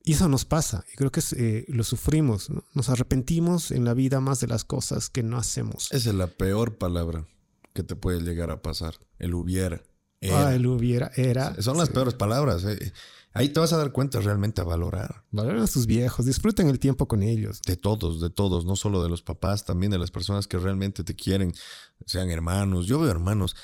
[0.06, 4.20] y eso nos pasa, y creo que eh, lo sufrimos, nos arrepentimos en la vida
[4.20, 5.90] más de las cosas que no hacemos.
[5.94, 7.26] Esa es la peor palabra
[7.74, 9.82] que te puede llegar a pasar, el hubiera.
[10.32, 11.62] Ah, el hubiera, era.
[11.62, 12.64] Son las peores palabras.
[12.64, 12.94] Eh.
[13.34, 15.24] Ahí te vas a dar cuenta realmente a valorar.
[15.32, 17.62] Valoren a sus viejos, disfruten el tiempo con ellos.
[17.66, 21.04] De todos, de todos, no solo de los papás, también de las personas que realmente
[21.04, 21.54] te quieren,
[22.06, 22.86] sean hermanos.
[22.86, 23.56] Yo veo hermanos,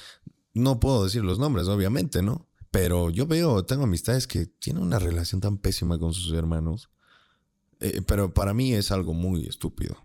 [0.55, 2.47] no puedo decir los nombres, obviamente, ¿no?
[2.71, 6.89] Pero yo veo, tengo amistades que tienen una relación tan pésima con sus hermanos.
[7.79, 9.97] Eh, pero para mí es algo muy estúpido.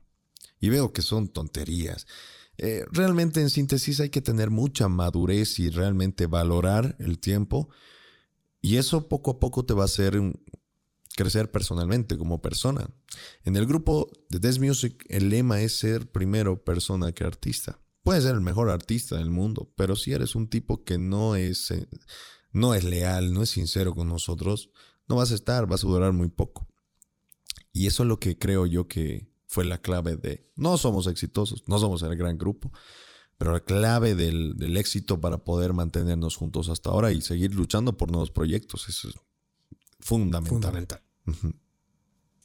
[0.61, 2.07] Y veo que son tonterías.
[2.59, 7.69] Eh, realmente en síntesis hay que tener mucha madurez y realmente valorar el tiempo
[8.61, 10.19] y eso poco a poco te va a hacer
[11.17, 12.89] crecer personalmente como persona.
[13.45, 17.79] En el grupo de Death Music el lema es ser primero persona que artista.
[18.03, 21.71] Puedes ser el mejor artista del mundo, pero si eres un tipo que no es,
[21.73, 21.89] eh,
[22.53, 24.71] no es leal, no es sincero con nosotros,
[25.09, 26.67] no vas a estar, vas a durar muy poco.
[27.73, 31.63] Y eso es lo que creo yo que fue la clave de, no somos exitosos,
[31.69, 32.73] no somos el gran grupo,
[33.39, 38.11] pero la clave del, éxito para poder mantenernos juntos hasta ahora y seguir luchando por
[38.11, 38.89] nuevos proyectos.
[38.89, 39.15] Eso es
[40.01, 41.01] fundamental.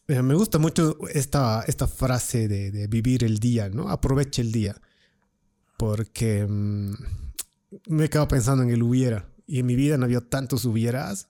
[0.07, 3.89] Me gusta mucho esta, esta frase de, vivir el día, ¿no?
[3.89, 4.79] Aproveche el día.
[5.79, 6.93] Porque mm,
[7.87, 9.27] me he quedado pensando en el hubiera.
[9.47, 11.29] Y en mi vida no había tantos hubieras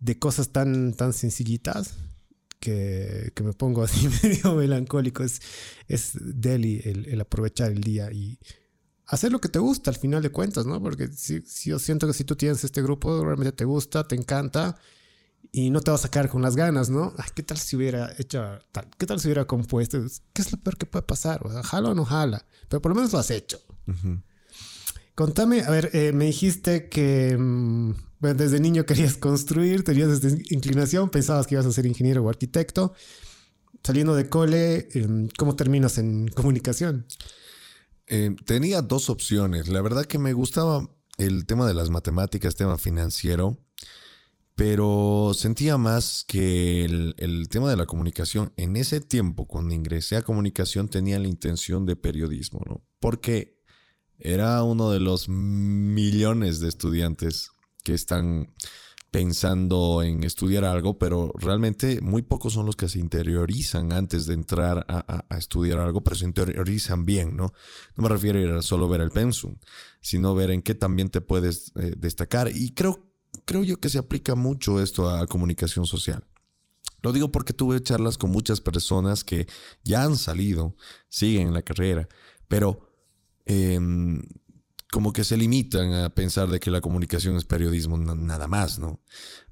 [0.00, 1.94] de cosas tan, tan sencillitas
[2.58, 5.22] que, me pongo así medio melancólico.
[5.22, 5.40] Es,
[5.86, 8.38] es Delhi el, el aprovechar el día y
[9.08, 10.80] hacer lo que te gusta al final de cuentas, ¿no?
[10.80, 14.78] Porque si, yo siento que si tú tienes este grupo, realmente te gusta, te encanta
[15.50, 17.14] y no te vas a sacar con las ganas, ¿no?
[17.34, 18.88] ¿Qué tal si hubiera hecho tal?
[18.98, 19.98] ¿Qué tal si hubiera compuesto?
[20.32, 21.40] ¿Qué es lo peor que puede pasar?
[21.46, 23.60] O sea, jala o no jala, pero por lo menos lo has hecho.
[25.14, 31.10] Contame, a ver, eh, me dijiste que mm, desde niño querías construir, tenías esta inclinación,
[31.10, 32.92] pensabas que ibas a ser ingeniero o arquitecto.
[33.84, 37.06] Saliendo de cole, em, ¿cómo terminas en comunicación?
[38.06, 39.68] Eh, tenía dos opciones.
[39.68, 40.88] La verdad que me gustaba
[41.18, 43.58] el tema de las matemáticas, tema financiero,
[44.54, 48.52] pero sentía más que el, tema de la comunicación.
[48.56, 52.84] En ese tiempo, cuando ingresé a comunicación, tenía la intención de periodismo, ¿no?
[52.98, 53.62] Porque
[54.18, 57.50] era uno de los millones de estudiantes
[57.82, 58.52] que están
[59.10, 64.34] pensando en estudiar algo, pero realmente muy pocos son los que se interiorizan antes de
[64.34, 67.52] entrar a, estudiar algo, pero se interiorizan bien, ¿no?
[67.96, 69.56] No me refiero a solo ver el pensum,
[70.00, 72.50] sino ver en qué también te puedes eh, destacar.
[72.54, 73.06] Y creo,
[73.46, 76.26] creo yo que se aplica mucho esto a comunicación social.
[77.00, 79.46] Lo digo porque tuve charlas con muchas personas que
[79.84, 80.76] ya han salido,
[81.08, 82.08] siguen en la carrera,
[82.48, 82.90] pero
[83.46, 84.22] em,
[84.90, 89.00] como que se limitan a pensar de que la comunicación es periodismo nada más, ¿no?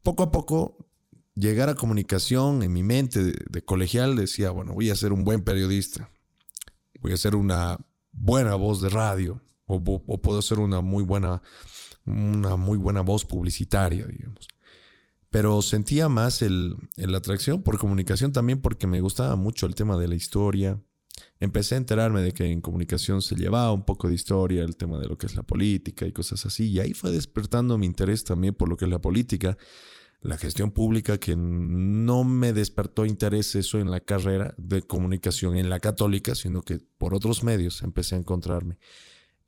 [0.02, 0.88] Poco a poco,
[1.34, 5.42] llegar a comunicación en mi mente de, colegial decía, bueno, voy a ser un buen
[5.42, 6.10] periodista,
[7.00, 7.78] voy a ser una
[8.12, 11.42] buena voz de radio, o, puedo ser una muy buena,
[12.06, 14.48] una muy buena voz publicitaria, digamos.
[15.28, 19.98] Pero sentía más el, la atracción por comunicación también porque me gustaba mucho el tema
[19.98, 20.80] de la historia,
[21.40, 24.98] empecé a enterarme de que en comunicación se llevaba un poco de historia, el tema
[24.98, 26.70] de lo que es la política y cosas así.
[26.70, 29.56] Y ahí fue despertando mi interés también por lo que es la política,
[30.22, 35.68] la gestión pública, que no me despertó interés eso en la carrera de comunicación en
[35.68, 38.78] la católica, sino que por otros medios empecé a encontrarme.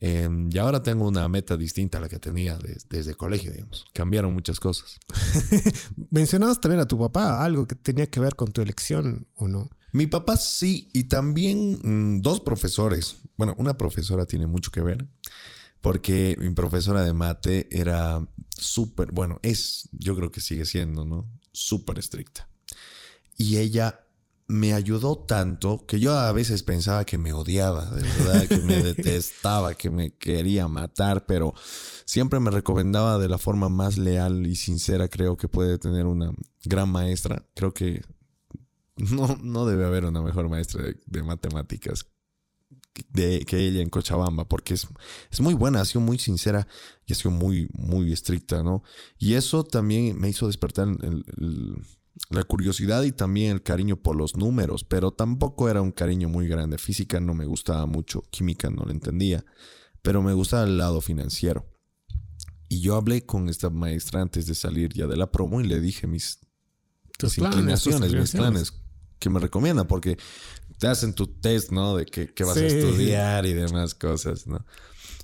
[0.00, 2.56] Em, y ahora tengo una meta distinta a la que tenía
[2.88, 3.84] desde el colegio, digamos.
[3.92, 5.00] Cambiaron muchas cosas.
[6.10, 9.68] Mencionabas también a tu papá, algo que tenía que ver con tu elección, ¿o no?
[9.92, 13.16] Mi papá sí, y también mm, dos profesores.
[13.36, 15.06] Bueno, una profesora tiene mucho que ver,
[15.80, 18.26] porque mi profesora de mate era
[18.56, 21.30] súper, bueno, es, yo creo que sigue siendo, ¿no?
[21.52, 22.48] Súper estricta.
[23.36, 24.00] Y ella
[24.48, 28.82] me ayudó tanto que yo a veces pensaba que me odiaba, de verdad, que me
[28.82, 31.54] detestaba, que me quería matar, pero
[32.06, 36.32] siempre me recomendaba de la forma más leal y sincera, creo que puede tener una
[36.64, 37.46] gran maestra.
[37.54, 38.02] Creo que
[38.98, 42.06] no, no debe haber una mejor maestra de, matemáticas
[43.10, 44.88] de, que ella en Cochabamba, porque es,
[45.30, 46.66] es, muy buena, ha sido muy sincera
[47.06, 48.82] y ha sido muy, muy estricta, ¿no?
[49.18, 50.88] Y eso también me hizo despertar
[52.30, 56.48] la curiosidad y también el cariño por los números, pero tampoco era un cariño muy
[56.48, 56.78] grande.
[56.78, 59.44] Física no me gustaba mucho, química no la entendía,
[60.02, 61.66] pero me gustaba el lado financiero.
[62.68, 65.80] Y yo hablé con esta maestra antes de salir ya de la promo y le
[65.80, 66.40] dije mis,
[67.38, 68.72] inclinaciones, mis planes
[69.18, 70.18] que me recomienda, porque
[70.78, 71.96] te hacen tu test, ¿no?
[71.96, 74.64] De qué, vas a estudiar y demás cosas, ¿no?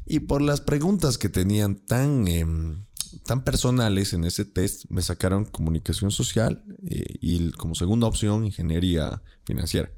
[0.07, 2.85] Y por las preguntas que tenían tan, em,
[3.25, 9.23] tan personales en ese test, me sacaron comunicación social eh, y como segunda opción, ingeniería
[9.45, 9.91] financiera.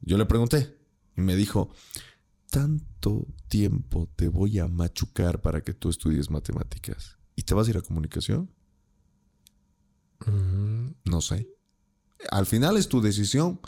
[0.00, 0.76] Yo le pregunté
[1.16, 1.70] y me dijo,
[2.50, 7.16] tanto tiempo te voy a machucar para que tú estudies matemáticas?
[7.34, 8.50] ¿Y te vas a ir a comunicación?
[11.04, 11.48] No sé.
[12.30, 13.60] Al final es tu decisión,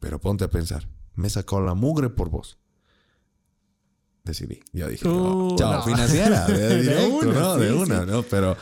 [0.00, 0.88] pero ponte a pensar.
[1.14, 2.58] Me sacó la mugre por vos.
[4.24, 4.60] Decidí.
[4.72, 5.82] Ya dije, Uh, chao, no.
[5.84, 6.46] financiera.
[6.46, 7.56] De, De directo, una, ¿no?
[7.56, 8.06] De una, sí.
[8.10, 8.22] ¿no?
[8.24, 8.56] Pero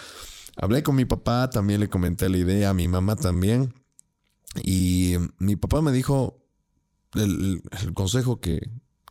[0.56, 3.74] hablé con mi papá, también le comenté la idea, a mi mamá también.
[4.62, 6.38] Y mi papá me dijo
[7.14, 8.60] el, el consejo que,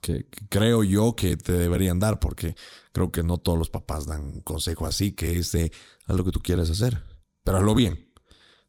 [0.01, 2.55] que- que creo yo que te deberían dar, porque
[2.93, 5.71] creo que no todos los papás dan un consejo así, que es de
[6.07, 7.03] haz lo que tú quieras hacer,
[7.43, 8.11] pero hazlo bien.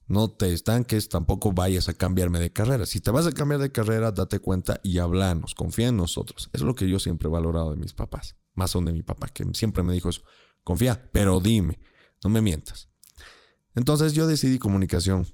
[0.08, 2.86] No te estanques, tampoco vayas a cambiarme de carrera.
[2.86, 6.48] Si te vas a cambiar de carrera, date cuenta y hablanos, confía en nosotros.
[6.52, 9.28] Es lo que yo siempre he valorado de mis papás, más aún de mi papá,
[9.28, 10.22] que siempre me dijo eso.
[10.62, 11.80] Confía, pero dime,
[12.22, 12.88] no me mientas.
[13.74, 15.26] Entonces yo decidí comunicación,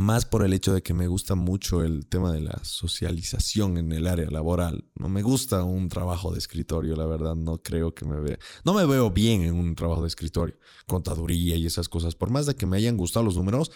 [0.00, 3.92] más por el hecho de que me gusta mucho el tema de la socialización en
[3.92, 4.84] el área laboral.
[4.94, 8.38] No me gusta un trabajo de escritorio, la verdad, no creo que me vea.
[8.64, 12.14] No me veo bien en un trabajo de escritorio, contaduría y esas cosas.
[12.14, 13.70] Por más de que me hayan gustado los números,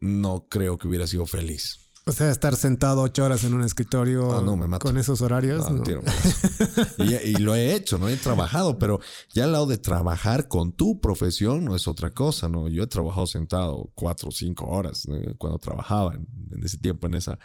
[0.00, 1.85] no creo que hubiera sido feliz.
[2.08, 5.68] O sea, estar sentado ocho horas en un escritorio Ah, no, me con esos horarios.
[5.68, 5.82] No.
[5.82, 6.94] tiro brazo.
[6.98, 8.08] y, y lo he hecho, ¿no?
[8.08, 9.00] He trabajado, pero
[9.34, 12.68] ya al lado de trabajar con tu profesión no es otra cosa, ¿no?
[12.68, 15.16] Yo he trabajado sentado cuatro o cinco horas ¿no?
[15.36, 17.40] cuando trabajaba en, en ese tiempo, en esa...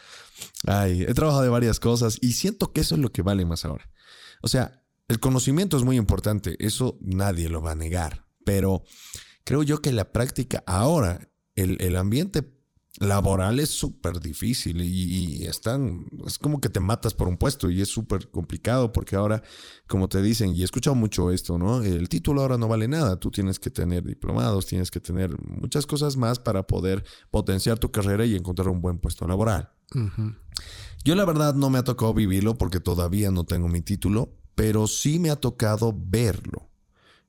[0.67, 3.65] Ay, he trabajado de varias cosas y siento que eso es lo que vale más
[3.65, 3.89] ahora.
[4.43, 8.83] O sea, el conocimiento es muy importante, eso nadie lo va a negar, pero
[9.43, 12.43] creo yo que la práctica ahora, el, el ambiente
[12.99, 17.69] laboral es súper difícil y, y están, es como que te matas por un puesto
[17.69, 19.41] y es súper complicado porque ahora,
[19.87, 21.81] como te dicen, y he escuchado mucho esto, ¿no?
[21.83, 25.85] El título ahora no vale nada, tú tienes que tener diplomados, tienes que tener muchas
[25.85, 29.71] cosas más para poder potenciar tu carrera y encontrar un buen puesto laboral.
[31.03, 34.87] Yo la verdad no me ha tocado vivirlo porque todavía no tengo mi título, pero
[34.87, 36.69] sí me ha tocado verlo.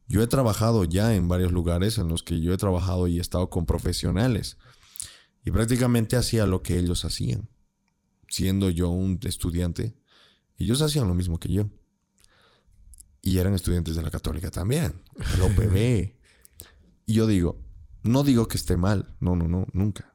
[0.08, 3.20] Yo he trabajado ya en varios lugares en los que yo he trabajado y he
[3.20, 4.58] estado con profesionales
[5.44, 7.48] y prácticamente hacía lo que ellos hacían.
[8.28, 9.94] Siendo yo un estudiante,
[10.56, 11.68] ellos hacían lo mismo que yo.
[13.20, 15.02] Y eran estudiantes de la católica también,
[15.38, 16.14] la UPB.
[17.04, 17.60] Y yo digo,
[18.04, 20.14] no digo que esté mal, no, no, no, nunca.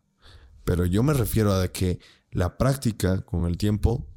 [0.63, 1.99] Pero yo me refiero a que
[2.31, 4.07] la práctica con el tiempo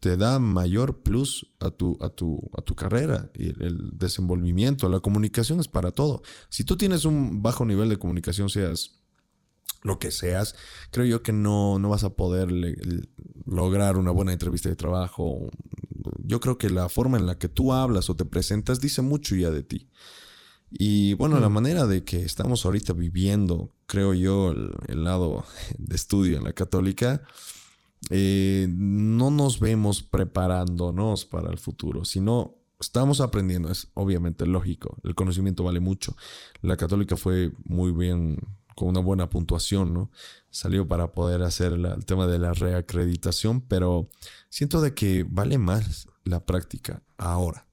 [0.00, 4.88] te da mayor plus a tu, a tu, a tu carrera y el, el desenvolvimiento.
[4.88, 6.22] La comunicación es para todo.
[6.48, 8.99] Si tú tienes un bajo nivel de comunicación, seas
[9.82, 10.54] lo que seas,
[10.90, 13.08] creo yo que no, no vas a poder le- le-
[13.46, 15.50] lograr una buena entrevista de trabajo.
[16.24, 19.34] Yo creo que la forma en la que tú hablas o te presentas dice mucho
[19.36, 19.88] ya de ti.
[20.70, 25.44] Y bueno, la manera de que estamos ahorita viviendo, creo yo, el, el lado
[25.78, 27.22] de estudio en la católica,
[28.10, 33.70] eh, no nos vemos preparándonos para el futuro, sino estamos aprendiendo.
[33.70, 36.16] Es obviamente lógico, el conocimiento vale mucho.
[36.62, 38.38] La católica fue muy bien,
[38.80, 40.10] con una buena puntuación, ¿no?
[40.48, 44.08] Salió para poder hacer la- el tema de la reacreditación, pero
[44.48, 47.66] siento de que vale más la práctica ahora.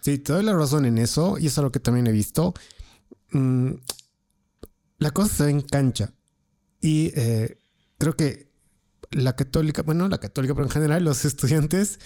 [0.00, 2.54] Sí, te doy la razón en eso y es algo que también he visto.
[3.30, 3.74] Mm,
[4.98, 6.12] la cosa se ve en cancha
[6.80, 7.56] y eh,
[7.98, 8.48] creo que
[9.12, 12.00] la católica, bueno, la católica, pero en general los estudiantes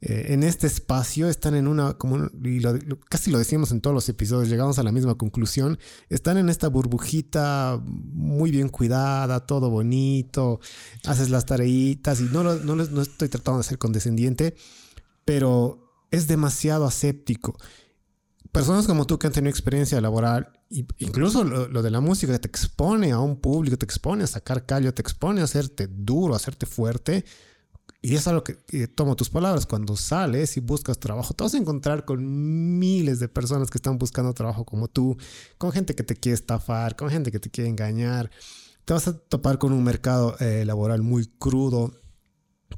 [0.00, 2.78] eh, en este espacio están en una, como, y lo-
[3.08, 5.78] casi lo decíamos en todos los episodios, llegamos a la misma conclusión,
[6.08, 10.60] están en esta burbujita muy bien cuidada, todo bonito,
[11.04, 14.54] haces las tareitas y no, lo- no, no estoy tratando de ser condescendiente,
[15.24, 17.56] pero es demasiado aséptico.
[18.52, 20.52] Personas como tú que han tenido experiencia laboral,
[20.98, 24.64] incluso lo, lo de la música, te expone a un público, te expone a sacar
[24.64, 27.24] callo, te expone a hacerte duro, a hacerte fuerte.
[28.00, 29.66] Y es algo que, que tomo tus palabras.
[29.66, 33.98] Cuando sales y buscas trabajo, te vas a encontrar con miles de personas que están
[33.98, 35.16] buscando trabajo como tú,
[35.58, 38.30] con gente que te quiere estafar, con gente que te quiere engañar.
[38.84, 41.92] Te vas a topar con un mercado eh, laboral muy crudo,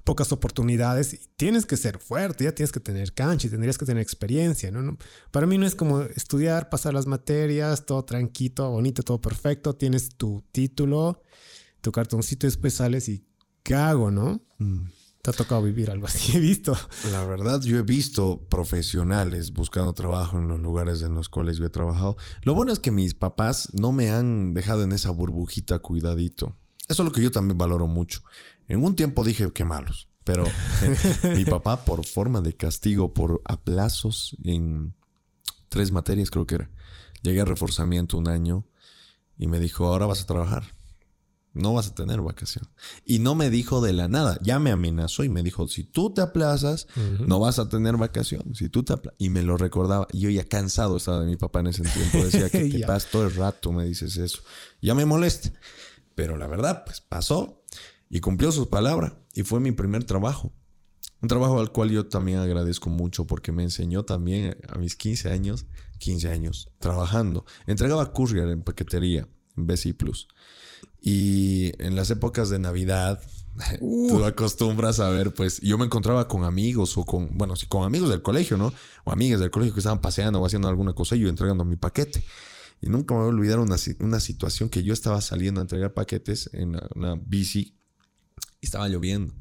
[0.05, 3.85] pocas oportunidades y tienes que ser fuerte, ya tienes que tener cancha y tendrías que
[3.85, 4.83] tener experiencia, ¿no?
[4.83, 4.97] No-
[5.31, 10.17] Para mí no es como estudiar, pasar las materias, todo tranquilo, bonito, todo perfecto, tienes
[10.17, 11.23] tu título,
[11.81, 13.25] tu cartoncito y después sales y
[13.63, 14.41] cago, ¿no?
[15.23, 16.77] Te ha tocado vivir algo así, he visto.
[17.13, 21.67] La verdad, yo he visto profesionales buscando trabajo en los lugares en los cuales yo
[21.67, 22.17] he trabajado.
[22.43, 26.57] Lo bueno es que mis papás no me han dejado en esa burbujita cuidadito.
[26.89, 28.23] Eso es lo que yo también valoro mucho.
[28.67, 30.09] En un tiempo dije, qué malos.
[30.25, 30.45] Pero
[31.37, 34.95] mi papá, por forma de castigo, por aplazos en
[35.69, 36.71] tres materias, creo que era,
[37.23, 38.67] llegué a reforzamiento un año
[39.37, 40.65] y me dijo, ahora vas a trabajar.
[41.53, 42.69] No vas a tener vacación.
[43.05, 46.13] Y no me dijo de la nada, ya me amenazó y me dijo, si tú
[46.13, 46.87] te aplazas,
[47.27, 48.55] no vas a tener vacación.
[48.55, 50.07] Si tú te Y me lo recordaba.
[50.13, 52.19] Y yo ya cansado estaba de mi papá en ese tiempo.
[52.19, 54.43] Decía que te pasas todo el rato, me dices eso.
[54.81, 55.53] Ya me molesta.
[56.15, 57.63] Pero la verdad, pues pasó
[58.09, 59.19] y cumplió su palabra.
[59.35, 60.53] Y fue mi primer trabajo.
[61.23, 65.31] Un trabajo al cual yo también agradezco mucho porque me enseñó también a mis 15
[65.31, 65.67] años,
[65.99, 67.45] 15 años, trabajando.
[67.67, 70.29] Entregaba courier en paquetería, en BC Plus.
[71.01, 73.21] Y en las épocas de Navidad,
[73.79, 77.85] tú acostumbras a ver, pues yo me encontraba con amigos o con, bueno, sí, con
[77.85, 78.73] amigos del colegio, ¿no?
[79.05, 81.77] O amigas del colegio que estaban paseando o haciendo alguna cosa y yo entregando mi
[81.77, 82.23] paquete.
[82.83, 85.93] Y nunca me voy a olvidar una, una situación que yo estaba saliendo a entregar
[85.93, 87.77] paquetes en una, bici
[88.61, 89.35] y estaba lloviendo.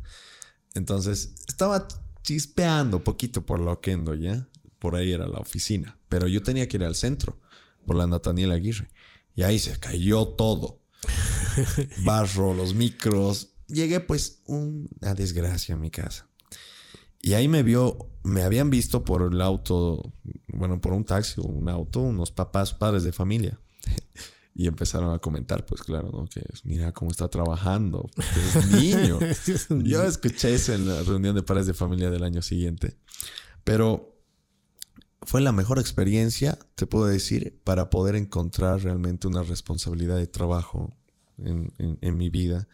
[0.76, 1.88] Entonces estaba
[2.22, 4.48] chispeando poquito por Loquendo, ¿ya?
[4.78, 5.98] Por ahí era la oficina.
[6.10, 7.40] Pero yo tenía que ir al centro,
[7.86, 8.90] por la Nathaniel Aguirre.
[9.36, 10.79] Y ahí se cayó todo.
[12.04, 13.50] barro, los micros.
[13.68, 16.28] Llegué pues una desgracia a mi casa.
[17.22, 20.14] Y ahí me vio, me habían visto por el auto,
[20.48, 23.60] bueno, por un taxi o un auto, unos papás, padres de familia.
[24.56, 26.26] Y empezaron a comentar, pues claro, ¿no?
[26.26, 29.18] Que mira cómo está trabajando, es niño.
[29.86, 32.98] Yo escuché eso en la reunión de padres de familia del año siguiente.
[33.64, 34.19] Pero
[35.22, 40.96] fue la mejor experiencia, te puedo decir, para poder encontrar realmente una responsabilidad de trabajo
[41.38, 42.68] en, mi vida.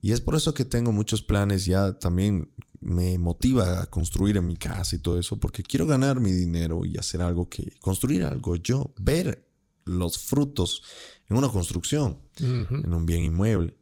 [0.00, 4.46] Y es por eso que tengo muchos planes, ya también me motiva a construir en
[4.46, 8.24] mi casa y todo eso, porque quiero ganar mi dinero y hacer algo que, construir
[8.24, 9.48] algo yo, ver
[9.84, 10.82] los frutos
[11.28, 13.76] en una construcción, en un bien inmueble,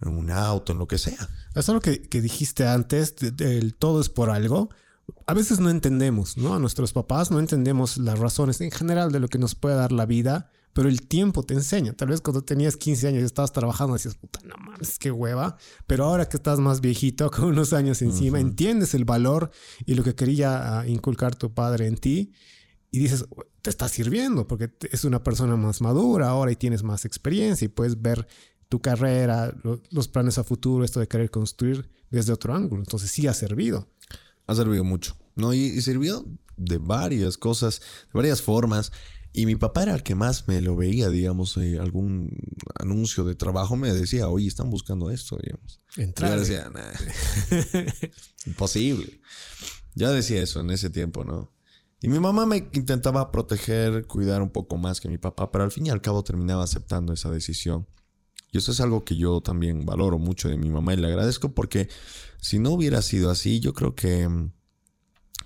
[0.00, 1.28] en un auto, en lo que sea.
[1.54, 4.70] Eso es lo que, dijiste antes, el todo es por algo.
[5.26, 6.54] A veces no entendemos, ¿no?
[6.54, 9.92] A nuestros papás no entendemos las razones en general de lo que nos puede dar
[9.92, 11.94] la vida pero el tiempo te enseña.
[11.94, 15.56] Tal vez cuando tenías 15 años y estabas trabajando, decías, puta, no mames, qué hueva.
[15.86, 19.50] Pero ahora que estás más viejito, con unos años encima, entiendes el valor
[19.86, 22.34] y lo que quería ah, inculcar tu padre en ti.
[22.90, 23.24] Y dices,
[23.62, 27.68] te está sirviendo porque es una persona más madura ahora y tienes más experiencia y
[27.68, 28.28] puedes ver
[28.68, 29.54] tu carrera,
[29.90, 32.82] los planes a futuro, esto de querer construir desde otro ángulo.
[32.82, 33.88] Entonces sí ha servido.
[34.46, 35.52] Ha servido mucho, ¿no?
[35.52, 36.24] Y, y sirvió
[36.56, 38.92] de varias cosas, de varias formas.
[39.32, 42.30] Y mi papá era el que más me lo veía, digamos, eh, algún
[42.80, 45.80] anuncio de trabajo me decía, oye, están buscando esto, digamos.
[45.96, 46.30] Entrar.
[46.30, 46.70] Yo decía,
[48.46, 49.20] imposible.
[49.94, 51.52] Ya decía eso en ese tiempo, ¿no?
[52.00, 55.70] Y mi mamá me intentaba proteger, cuidar un poco más que mi papá, pero al
[55.70, 57.86] fin y al cabo terminaba aceptando esa decisión.
[58.56, 61.52] Y eso es algo que yo también valoro mucho de mi mamá y le agradezco
[61.52, 61.90] porque
[62.40, 64.50] si no hubiera sido así, yo creo que mm,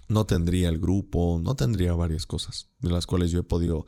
[0.06, 3.84] no tendría el grupo, no tendría varias cosas de las cuales yo he podido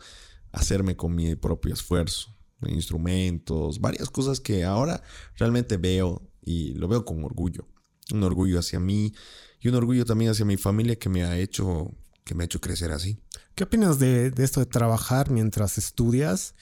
[0.50, 2.34] hacerme con mi propio esfuerzo,
[2.66, 5.04] instrumentos, varias cosas que ahora
[5.36, 7.68] realmente veo y lo veo con orgullo.
[8.12, 9.14] Un orgullo hacia mí
[9.60, 11.94] y un orgullo también hacia mi familia que me ha hecho,
[12.24, 13.20] que me ha hecho crecer así.
[13.54, 16.56] ¿Qué opinas de, de esto de trabajar mientras estudias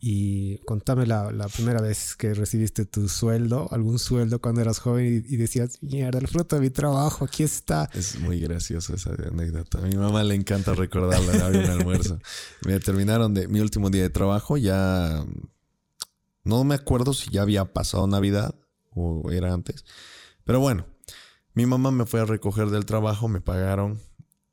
[0.00, 5.24] y contame la, la, primera vez que recibiste tu sueldo, algún sueldo cuando eras joven
[5.26, 7.90] y, decías, mierda, el fruto de mi trabajo, aquí está.
[7.94, 9.78] Es muy gracioso esa anécdota.
[9.78, 12.18] A mi mamá le encanta recordarla, había un almuerzo.
[12.64, 15.24] Me terminaron de mi último día de trabajo, ya
[16.44, 18.54] no me acuerdo si ya había pasado Navidad
[18.94, 19.84] o era antes,
[20.44, 20.86] pero bueno,
[21.52, 24.00] mi mamá me fue a recoger del trabajo, me pagaron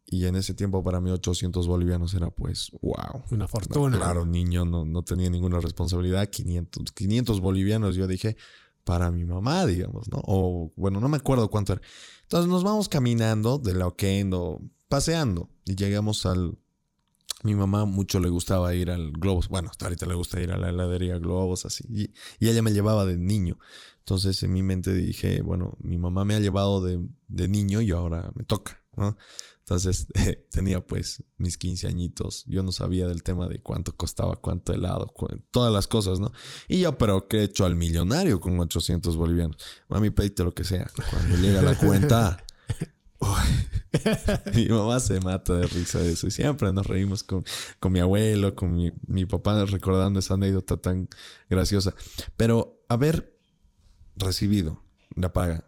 [0.07, 3.23] y en ese tiempo para mí 800 bolivianos era pues, wow.
[3.31, 3.97] Una fortuna.
[3.97, 6.29] claro, niño, no, no tenía ninguna responsabilidad.
[6.29, 8.37] 500, 500 bolivianos, yo dije,
[8.83, 10.21] para mi mamá, digamos, ¿no?
[10.25, 11.81] O bueno, no me acuerdo cuánto era.
[12.21, 16.57] Entonces nos vamos caminando de la Oquendo, paseando y llegamos al...
[17.43, 19.49] Mi mamá mucho le gustaba ir al Globos.
[19.49, 21.83] Bueno, hasta ahorita le gusta ir a la heladería Globos, así.
[21.89, 23.59] Y, y, ella me llevaba de niño.
[23.99, 27.91] Entonces en mi mente dije, bueno, mi mamá me ha llevado de, de niño y
[27.91, 29.15] ahora me toca, ¿no?
[29.65, 30.07] Entonces
[30.51, 32.43] tenía pues mis 15 añitos.
[32.45, 35.11] Yo no sabía del tema de cuánto costaba, cuánto helado,
[35.49, 36.31] todas las cosas, ¿no?
[36.67, 39.57] Y yo, pero ¿qué he hecho al millonario con 800 bolivianos?
[39.89, 40.87] Mami, pedite lo que sea.
[41.09, 42.45] Cuando llega la cuenta,
[44.53, 46.27] mi mamá se mata de risa de eso.
[46.27, 47.43] Y siempre nos reímos con,
[47.79, 51.09] con mi abuelo, con mi, mi papá, recordando esa anécdota tan
[51.49, 51.95] graciosa.
[52.37, 53.35] Pero haber
[54.15, 54.83] recibido
[55.15, 55.67] la paga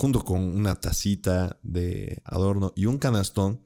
[0.00, 3.60] junto con una tacita de adorno y un canastón,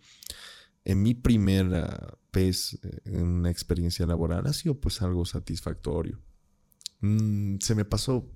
[0.84, 6.20] en mi primera vez en una experiencia laboral ha sido pues algo satisfactorio.
[7.02, 8.28] Mm, se me pasó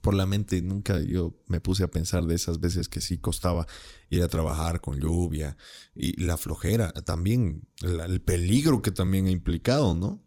[0.00, 3.68] por la mente, nunca yo me puse a pensar de esas veces que sí costaba
[4.10, 5.56] ir a trabajar con lluvia
[5.94, 10.20] y la flojera, también el, peligro que también ha implicado, ¿no?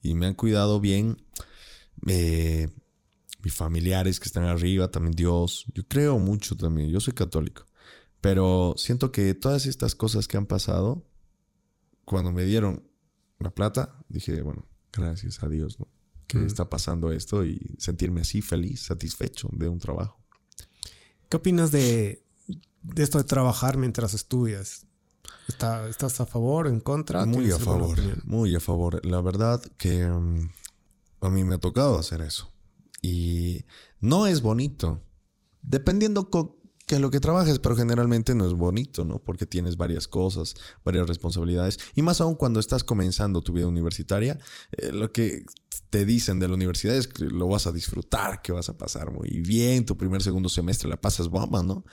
[0.00, 1.22] Y me han cuidado bien.
[2.06, 2.70] Eh,
[3.42, 5.66] mis familiares que están arriba, también Dios.
[5.74, 7.66] Yo creo mucho también, yo soy católico.
[8.20, 11.04] Pero siento que todas estas cosas que han pasado,
[12.04, 12.86] cuando me dieron
[13.38, 15.88] la plata, dije, bueno, gracias a Dios, ¿no?
[16.26, 20.20] Que está pasando esto y sentirme así feliz, satisfecho de un trabajo.
[21.28, 22.22] ¿Qué opinas de,
[22.82, 24.86] de esto de trabajar mientras estudias?
[25.48, 27.26] ¿Estás a favor, en contra?
[27.26, 29.04] Muy a favor, muy a favor.
[29.04, 30.50] La verdad que mm,
[31.22, 32.50] a mí me ha tocado hacer eso.
[33.02, 33.64] Y
[34.00, 35.02] no es bonito.
[35.62, 36.30] Dependiendo
[36.86, 39.20] que lo que trabajes, pero generalmente no es bonito, ¿no?
[39.20, 40.54] Porque tienes varias cosas,
[40.84, 41.78] varias responsabilidades.
[41.94, 44.38] Y más aún cuando estás comenzando tu vida universitaria,
[44.72, 45.44] eh, lo que
[45.90, 49.12] te dicen de la universidad es que lo vas a disfrutar, que vas a pasar
[49.12, 51.84] muy bien, tu primer, segundo semestre la pasas bomba, ¿no?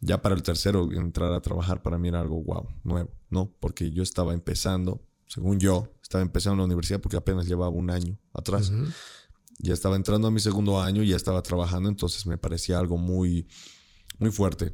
[0.00, 3.52] Ya para el tercero entrar a trabajar para mí era algo wow, nuevo, ¿no?
[3.58, 8.18] Porque yo estaba empezando, según yo, estaba empezando la universidad porque apenas llevaba un año
[8.32, 8.70] atrás.
[9.58, 12.98] Ya estaba entrando a mi segundo año y ya estaba trabajando, entonces me parecía algo
[12.98, 13.48] muy,
[14.18, 14.72] muy fuerte.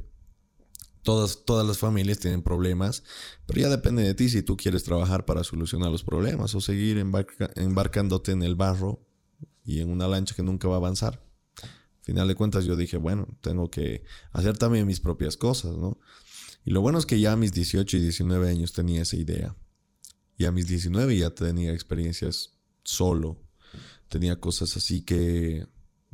[1.03, 3.03] Todas, todas las familias tienen problemas,
[3.45, 6.97] pero ya depende de ti si tú quieres trabajar para solucionar los problemas o seguir
[6.97, 9.05] embarcándote en el barro
[9.65, 11.21] y en una lancha que nunca va a avanzar
[12.03, 15.99] final de cuentas yo dije, bueno, tengo que hacer también mis propias cosas, ¿no?
[16.65, 19.55] Y lo bueno es que ya a mis 18 y 19 años tenía esa idea.
[20.37, 23.41] Y a mis 19 ya tenía experiencias solo.
[24.09, 25.67] Tenía cosas así que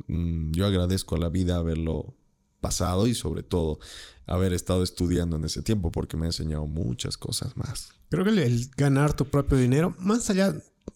[0.06, 2.14] mm, yo agradezco a la vida haberlo
[2.60, 3.78] pasado y sobre todo
[4.26, 7.90] haber estado estudiando en ese tiempo porque me ha enseñado muchas cosas más.
[8.10, 10.54] Creo que el, ganar tu propio dinero, más allá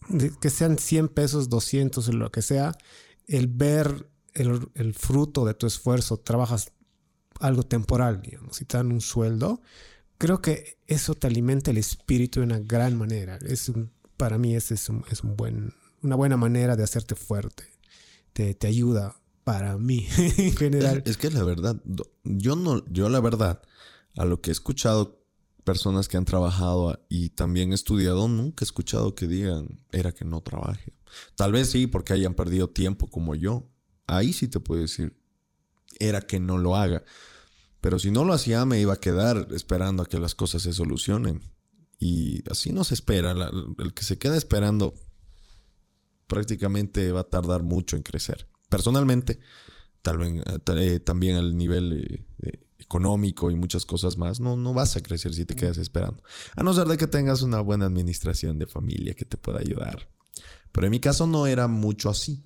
[0.09, 2.77] de que sean 100 pesos, 200 o lo que sea,
[3.27, 6.71] el ver el, fruto de tu esfuerzo, trabajas
[7.39, 9.61] algo temporal, digamos, si te dan un sueldo,
[10.17, 13.37] creo que eso te alimenta el espíritu de una gran manera.
[13.41, 13.71] Es
[14.17, 15.03] para mí es, es, un,
[15.35, 15.73] buen,
[16.05, 17.65] una buena manera de hacerte fuerte.
[18.33, 20.07] Te, te ayuda para mí
[20.37, 21.03] en general.
[21.05, 21.81] Es, que la verdad,
[22.23, 23.61] yo no, yo la verdad,
[24.17, 25.21] a lo que he escuchado
[25.63, 30.41] personas que han trabajado y también estudiado, nunca he escuchado que digan, era que no
[30.41, 30.93] trabaje.
[31.35, 33.67] Tal vez sí, porque hayan perdido tiempo como yo,
[34.07, 35.17] ahí sí te puedo decir,
[35.99, 37.03] era que no lo haga.
[37.81, 40.73] Pero si no lo hacía, me iba a quedar esperando a que las cosas se
[40.73, 41.41] solucionen.
[41.99, 43.31] Y así no se espera.
[43.77, 44.93] el que se queda esperando
[46.27, 48.47] prácticamente va a tardar mucho en crecer.
[48.69, 49.39] Personalmente,
[50.01, 54.95] tal vez, eh, también al nivel eh, económico y muchas cosas más, no, no vas
[54.95, 56.23] a crecer si te quedas esperando.
[56.55, 60.09] A no ser de que tengas una buena administración de familia que te pueda ayudar.
[60.71, 62.43] Pero en mi caso no era mucho así.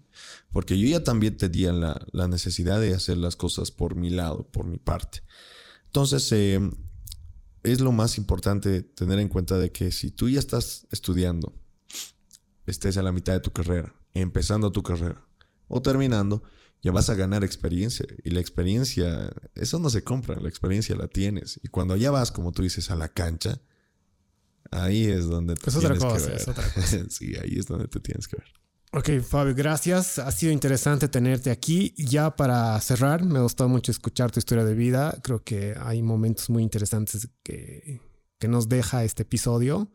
[0.51, 4.49] Porque yo ya también tenía la, la necesidad de hacer las cosas por mi lado,
[4.51, 5.23] por mi parte.
[5.85, 6.59] Entonces, eh,
[7.63, 11.58] es lo más importante tener en cuenta de que si tú ya estás estudiando,
[12.69, 15.25] estés a la mitad de tu carrera, empezando tu carrera
[15.67, 16.43] o terminando,
[16.81, 18.05] ya vas a ganar experiencia.
[18.23, 21.59] Y la experiencia, eso no se compra, la experiencia la tienes.
[21.63, 23.61] Y cuando ya vas, como tú dices, a la cancha,
[24.71, 26.35] ahí es donde te tienes que ver.
[26.35, 27.05] Es otra cosa.
[27.09, 28.47] sí, ahí es donde te tienes que ver.
[28.91, 30.17] Ok, Fabio, gracias.
[30.17, 31.93] Ha sido interesante tenerte aquí.
[31.95, 35.19] Ya para cerrar, me gustó mucho escuchar tu historia de vida.
[35.21, 38.01] Creo que hay momentos muy interesantes que,
[38.39, 39.91] que nos deja este episodio.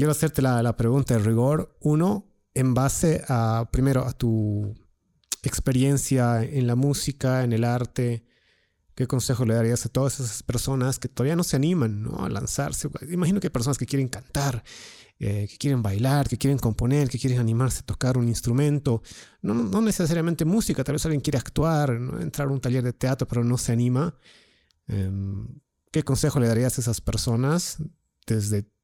[0.00, 1.76] Quiero hacerte la, la, pregunta de rigor.
[1.78, 4.74] Uno, en base a, primero, a tu
[5.42, 8.24] experiencia en la música, en el arte,
[8.94, 12.24] ¿qué consejo le darías a todas esas personas que todavía no se animan ¿no?
[12.24, 12.88] a lanzarse?
[13.10, 14.64] Imagino que hay personas que quieren cantar
[15.18, 19.02] eh, que quieren bailar, que quieren componer, que quieren animarse a tocar un instrumento.
[19.42, 21.90] No, no necesariamente música, tal vez alguien quiere actuar,
[22.22, 24.14] entrar a un taller de teatro, pero no se anima.
[24.86, 25.46] Em,
[25.92, 27.76] ¿Qué consejo le darías a esas personas
[28.26, 28.79] desde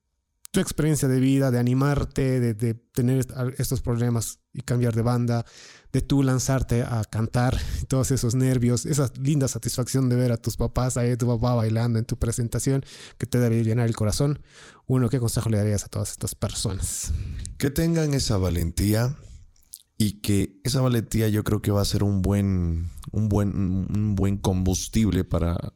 [0.57, 3.27] tu experiencia de vida, de animarte, de, tener
[3.59, 5.45] estos problemas y cambiar de banda,
[5.93, 10.57] de tú lanzarte a cantar, todos esos nervios, esa linda satisfacción de ver a tus
[10.57, 12.83] papás, ahí tu papá bailando en tu presentación,
[13.19, 14.41] que te debe llenar el corazón.
[14.87, 17.12] Uno, ¿qué consejo le darías a todas estas personas?
[17.59, 19.15] Que tengan esa valentía
[19.99, 24.15] y que esa valentía yo creo que va a ser un buen, un buen, un
[24.15, 25.74] buen combustible para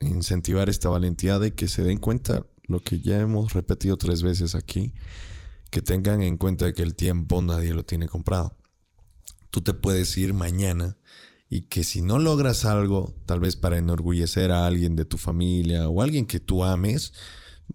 [0.00, 4.54] incentivar esta valentía de que se den cuenta lo que ya hemos repetido tres veces
[4.54, 4.92] aquí,
[5.70, 8.56] que tengan en cuenta que el tiempo nadie lo tiene comprado.
[9.50, 10.96] Tú te puedes ir mañana
[11.48, 15.88] y que si no logras algo, tal vez para enorgullecer a alguien de tu familia
[15.88, 17.12] o alguien que tú ames,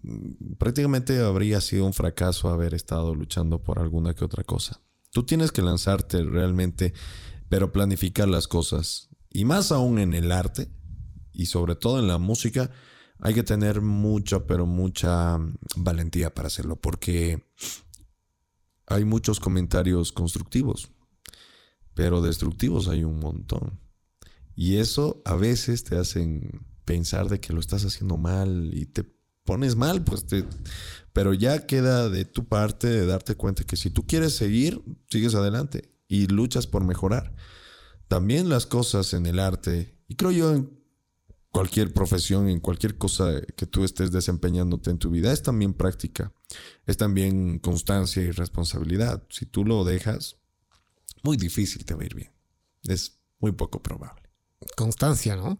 [0.02, 4.80] mm, prácticamente habría sido un fracaso haber estado luchando por alguna que otra cosa.
[5.10, 6.94] Tú tienes que lanzarte realmente,
[7.48, 9.10] pero planificar las cosas.
[9.30, 10.70] Y más aún en el arte
[11.32, 12.70] y sobre todo en la música,
[13.22, 17.44] hay que tener mucha, pero mucha mm, valentía para hacerlo, porque
[18.86, 20.90] hay muchos comentarios constructivos.
[21.94, 23.78] pero destructivos hay un montón.
[24.56, 29.04] Y eso a veces te hacen pensar de que lo estás haciendo mal y te
[29.44, 30.44] pones mal, pues te...
[31.12, 35.34] Pero ya queda de tu parte de darte cuenta que si tú quieres seguir, sigues
[35.34, 37.34] adelante y luchas por mejorar.
[38.08, 40.81] También las cosas en el arte, y creo yo en
[41.52, 46.32] cualquier profesión, en cualquier cosa que tú estés desempeñándote en tu vida, es también práctica,
[46.86, 49.22] es también constancia y responsabilidad.
[49.28, 50.38] Si tú lo dejas,
[51.22, 52.32] muy difícil te va a ir bien.
[52.84, 54.22] Es muy poco probable.
[54.76, 55.58] Constancia, ¿no?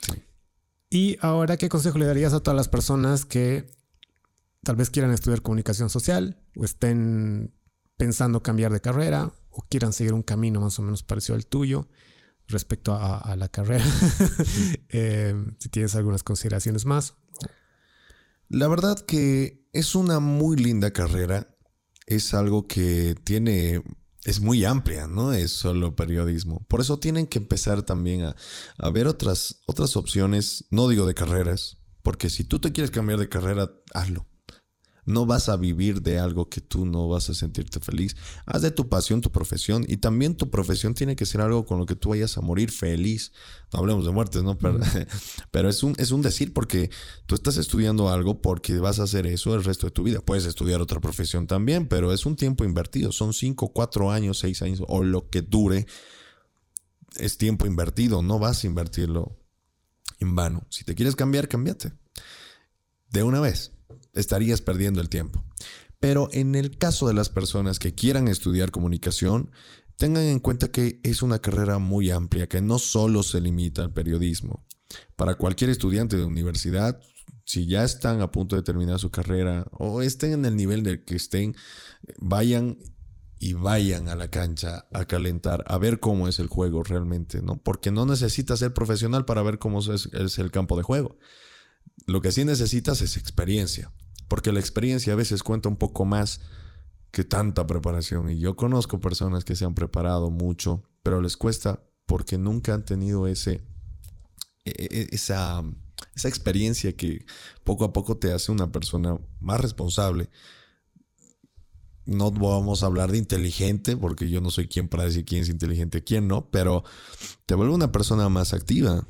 [0.00, 0.22] Sí.
[0.88, 3.66] Y ahora, ¿qué consejo le darías a todas las personas que
[4.62, 7.52] tal vez quieran estudiar comunicación social o estén
[7.96, 11.88] pensando cambiar de carrera o quieran seguir un camino más o menos parecido al tuyo
[12.52, 13.84] respecto a, la carrera?
[14.94, 17.14] Eh, si tienes algunas consideraciones más.
[18.48, 21.56] La verdad que es una muy linda carrera.
[22.06, 23.82] Es algo que tiene
[24.24, 26.64] es muy amplia, no es solo periodismo.
[26.68, 28.36] Por eso tienen que empezar también a,
[28.78, 33.18] a, ver otras, otras opciones, no digo de carreras, porque si tú te quieres cambiar
[33.18, 34.26] de carrera, hazlo.
[35.04, 38.14] No vas a vivir de algo que tú no vas a sentirte feliz.
[38.46, 41.78] Haz de tu pasión tu profesión y también tu profesión tiene que ser algo con
[41.78, 43.32] lo que tú vayas a morir feliz.
[43.72, 44.56] No hablemos de muertes, ¿no?
[44.56, 44.78] Pero,
[45.50, 46.90] pero, es, un, es un decir porque
[47.26, 50.20] tú estás estudiando algo porque vas a hacer eso el resto de tu vida.
[50.20, 53.10] Puedes estudiar otra profesión también, pero es un tiempo invertido.
[53.10, 55.86] Son cinco, cuatro años, seis años o lo que dure.
[57.16, 58.22] Es tiempo invertido.
[58.22, 59.36] No vas a invertirlo
[60.20, 60.64] en vano.
[60.70, 61.92] Si te quieres cambiar, cámbiate.
[63.10, 63.72] De una vez
[64.14, 65.44] estarías perdiendo el tiempo.
[66.00, 69.50] Pero en el caso de las personas que quieran estudiar comunicación,
[69.96, 73.92] tengan en cuenta que es una carrera muy amplia, que no solo se limita al
[73.92, 74.66] periodismo.
[75.16, 77.00] Para cualquier estudiante de universidad,
[77.44, 81.04] si ya están a punto de terminar su carrera o estén en el nivel del
[81.04, 81.54] que estén,
[82.18, 82.78] vayan
[83.38, 87.60] y vayan a la cancha a calentar, a ver cómo es el juego realmente, ¿no?
[87.62, 91.18] Porque no necesitas ser profesional para ver cómo es, es el campo de juego.
[92.06, 93.92] Lo que sí necesitas es experiencia,
[94.32, 96.40] porque la experiencia a veces cuenta un poco más
[97.10, 98.30] que tanta preparación.
[98.30, 102.82] Y yo conozco personas que se han preparado mucho, pero les cuesta porque nunca han
[102.82, 103.60] tenido ese,
[104.64, 105.62] e, e, esa,
[106.16, 107.26] esa experiencia que
[107.62, 110.30] poco a poco te hace una persona más responsable.
[112.06, 115.50] No vamos a hablar de inteligente, porque yo no soy quien para decir quién es
[115.50, 116.84] inteligente quién no, pero
[117.44, 119.06] te vuelve una persona más activa,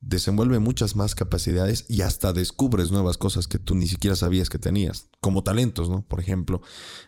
[0.00, 4.58] desenvuelve muchas más capacidades y hasta descubres nuevas cosas que tú ni siquiera sabías que
[4.58, 6.02] tenías, como talentos, ¿no?
[6.06, 6.62] Por ejemplo,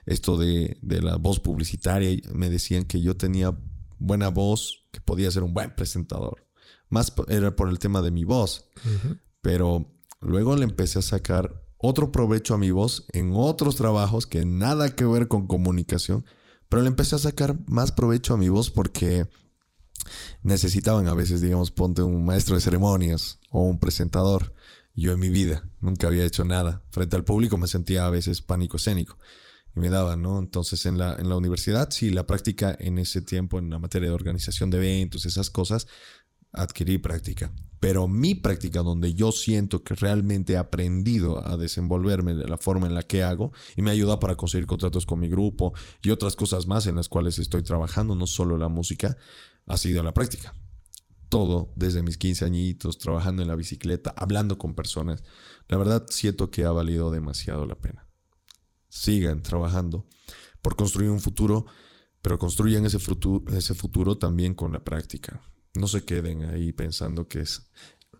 [0.04, 3.56] esto de, la voz publicitaria, me decían que yo tenía
[3.98, 6.46] buena voz, que podía ser un buen presentador.
[6.90, 8.68] Más era por el tema de mi voz,
[9.40, 9.90] pero
[10.20, 14.94] luego le empecé a sacar otro provecho a mi voz en otros trabajos que nada
[14.94, 16.26] que ver con comunicación,
[16.68, 19.28] pero le empecé a sacar más provecho a mi voz porque
[20.42, 24.54] necesitaban a veces, digamos, ponte un maestro de ceremonias o un presentador.
[24.94, 26.82] Yo en mi vida nunca había hecho nada.
[26.90, 29.18] Frente al público me sentía a veces pánico escénico
[29.74, 30.38] y me daban, ¿no?
[30.38, 34.08] Entonces en la, en la universidad, sí, la práctica en ese tiempo, en la materia
[34.08, 35.86] de organización de eventos, esas cosas,
[36.52, 37.52] adquirí práctica.
[37.80, 42.86] Pero mi práctica, donde yo siento que realmente he aprendido a desenvolverme de la forma
[42.86, 46.36] en la que hago y me ayuda para conseguir contratos con mi grupo y otras
[46.36, 49.16] cosas más en las cuales estoy trabajando, no solo la música,
[49.66, 50.54] ha sido la práctica.
[51.28, 55.24] Todo desde mis 15 añitos, trabajando en la bicicleta, hablando con personas.
[55.68, 58.06] La verdad siento que ha valido demasiado la pena.
[58.88, 60.06] Sigan trabajando
[60.60, 61.66] por construir un futuro,
[62.20, 65.42] pero construyan ese futuro, ese futuro también con la práctica.
[65.74, 67.70] No se queden ahí pensando que es,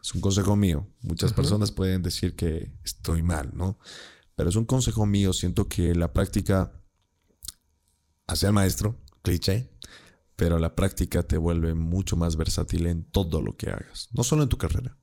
[0.02, 0.89] es un consejo mío.
[1.02, 3.78] Muchas personas pueden decir que estoy mal, ¿no?
[4.35, 5.35] Pero es un consejo mío.
[5.35, 6.82] Siento que la práctica
[8.27, 9.72] hace al maestro, cliché,
[10.43, 14.43] pero la práctica te vuelve mucho más versátil en todo lo que hagas, no solo
[14.43, 14.98] en tu carrera.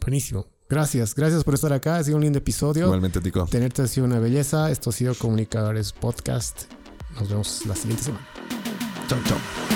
[0.00, 0.46] Buenísimo.
[0.70, 1.98] Gracias, gracias por estar acá.
[1.98, 2.86] Ha sido un lindo episodio.
[2.86, 3.44] Igualmente, Tico.
[3.44, 4.70] Tenerte ha sido una belleza.
[4.70, 6.62] Esto ha sido Comunicadores Podcast.
[7.20, 8.26] Nos vemos la siguiente semana.
[9.06, 9.67] Chao, chao.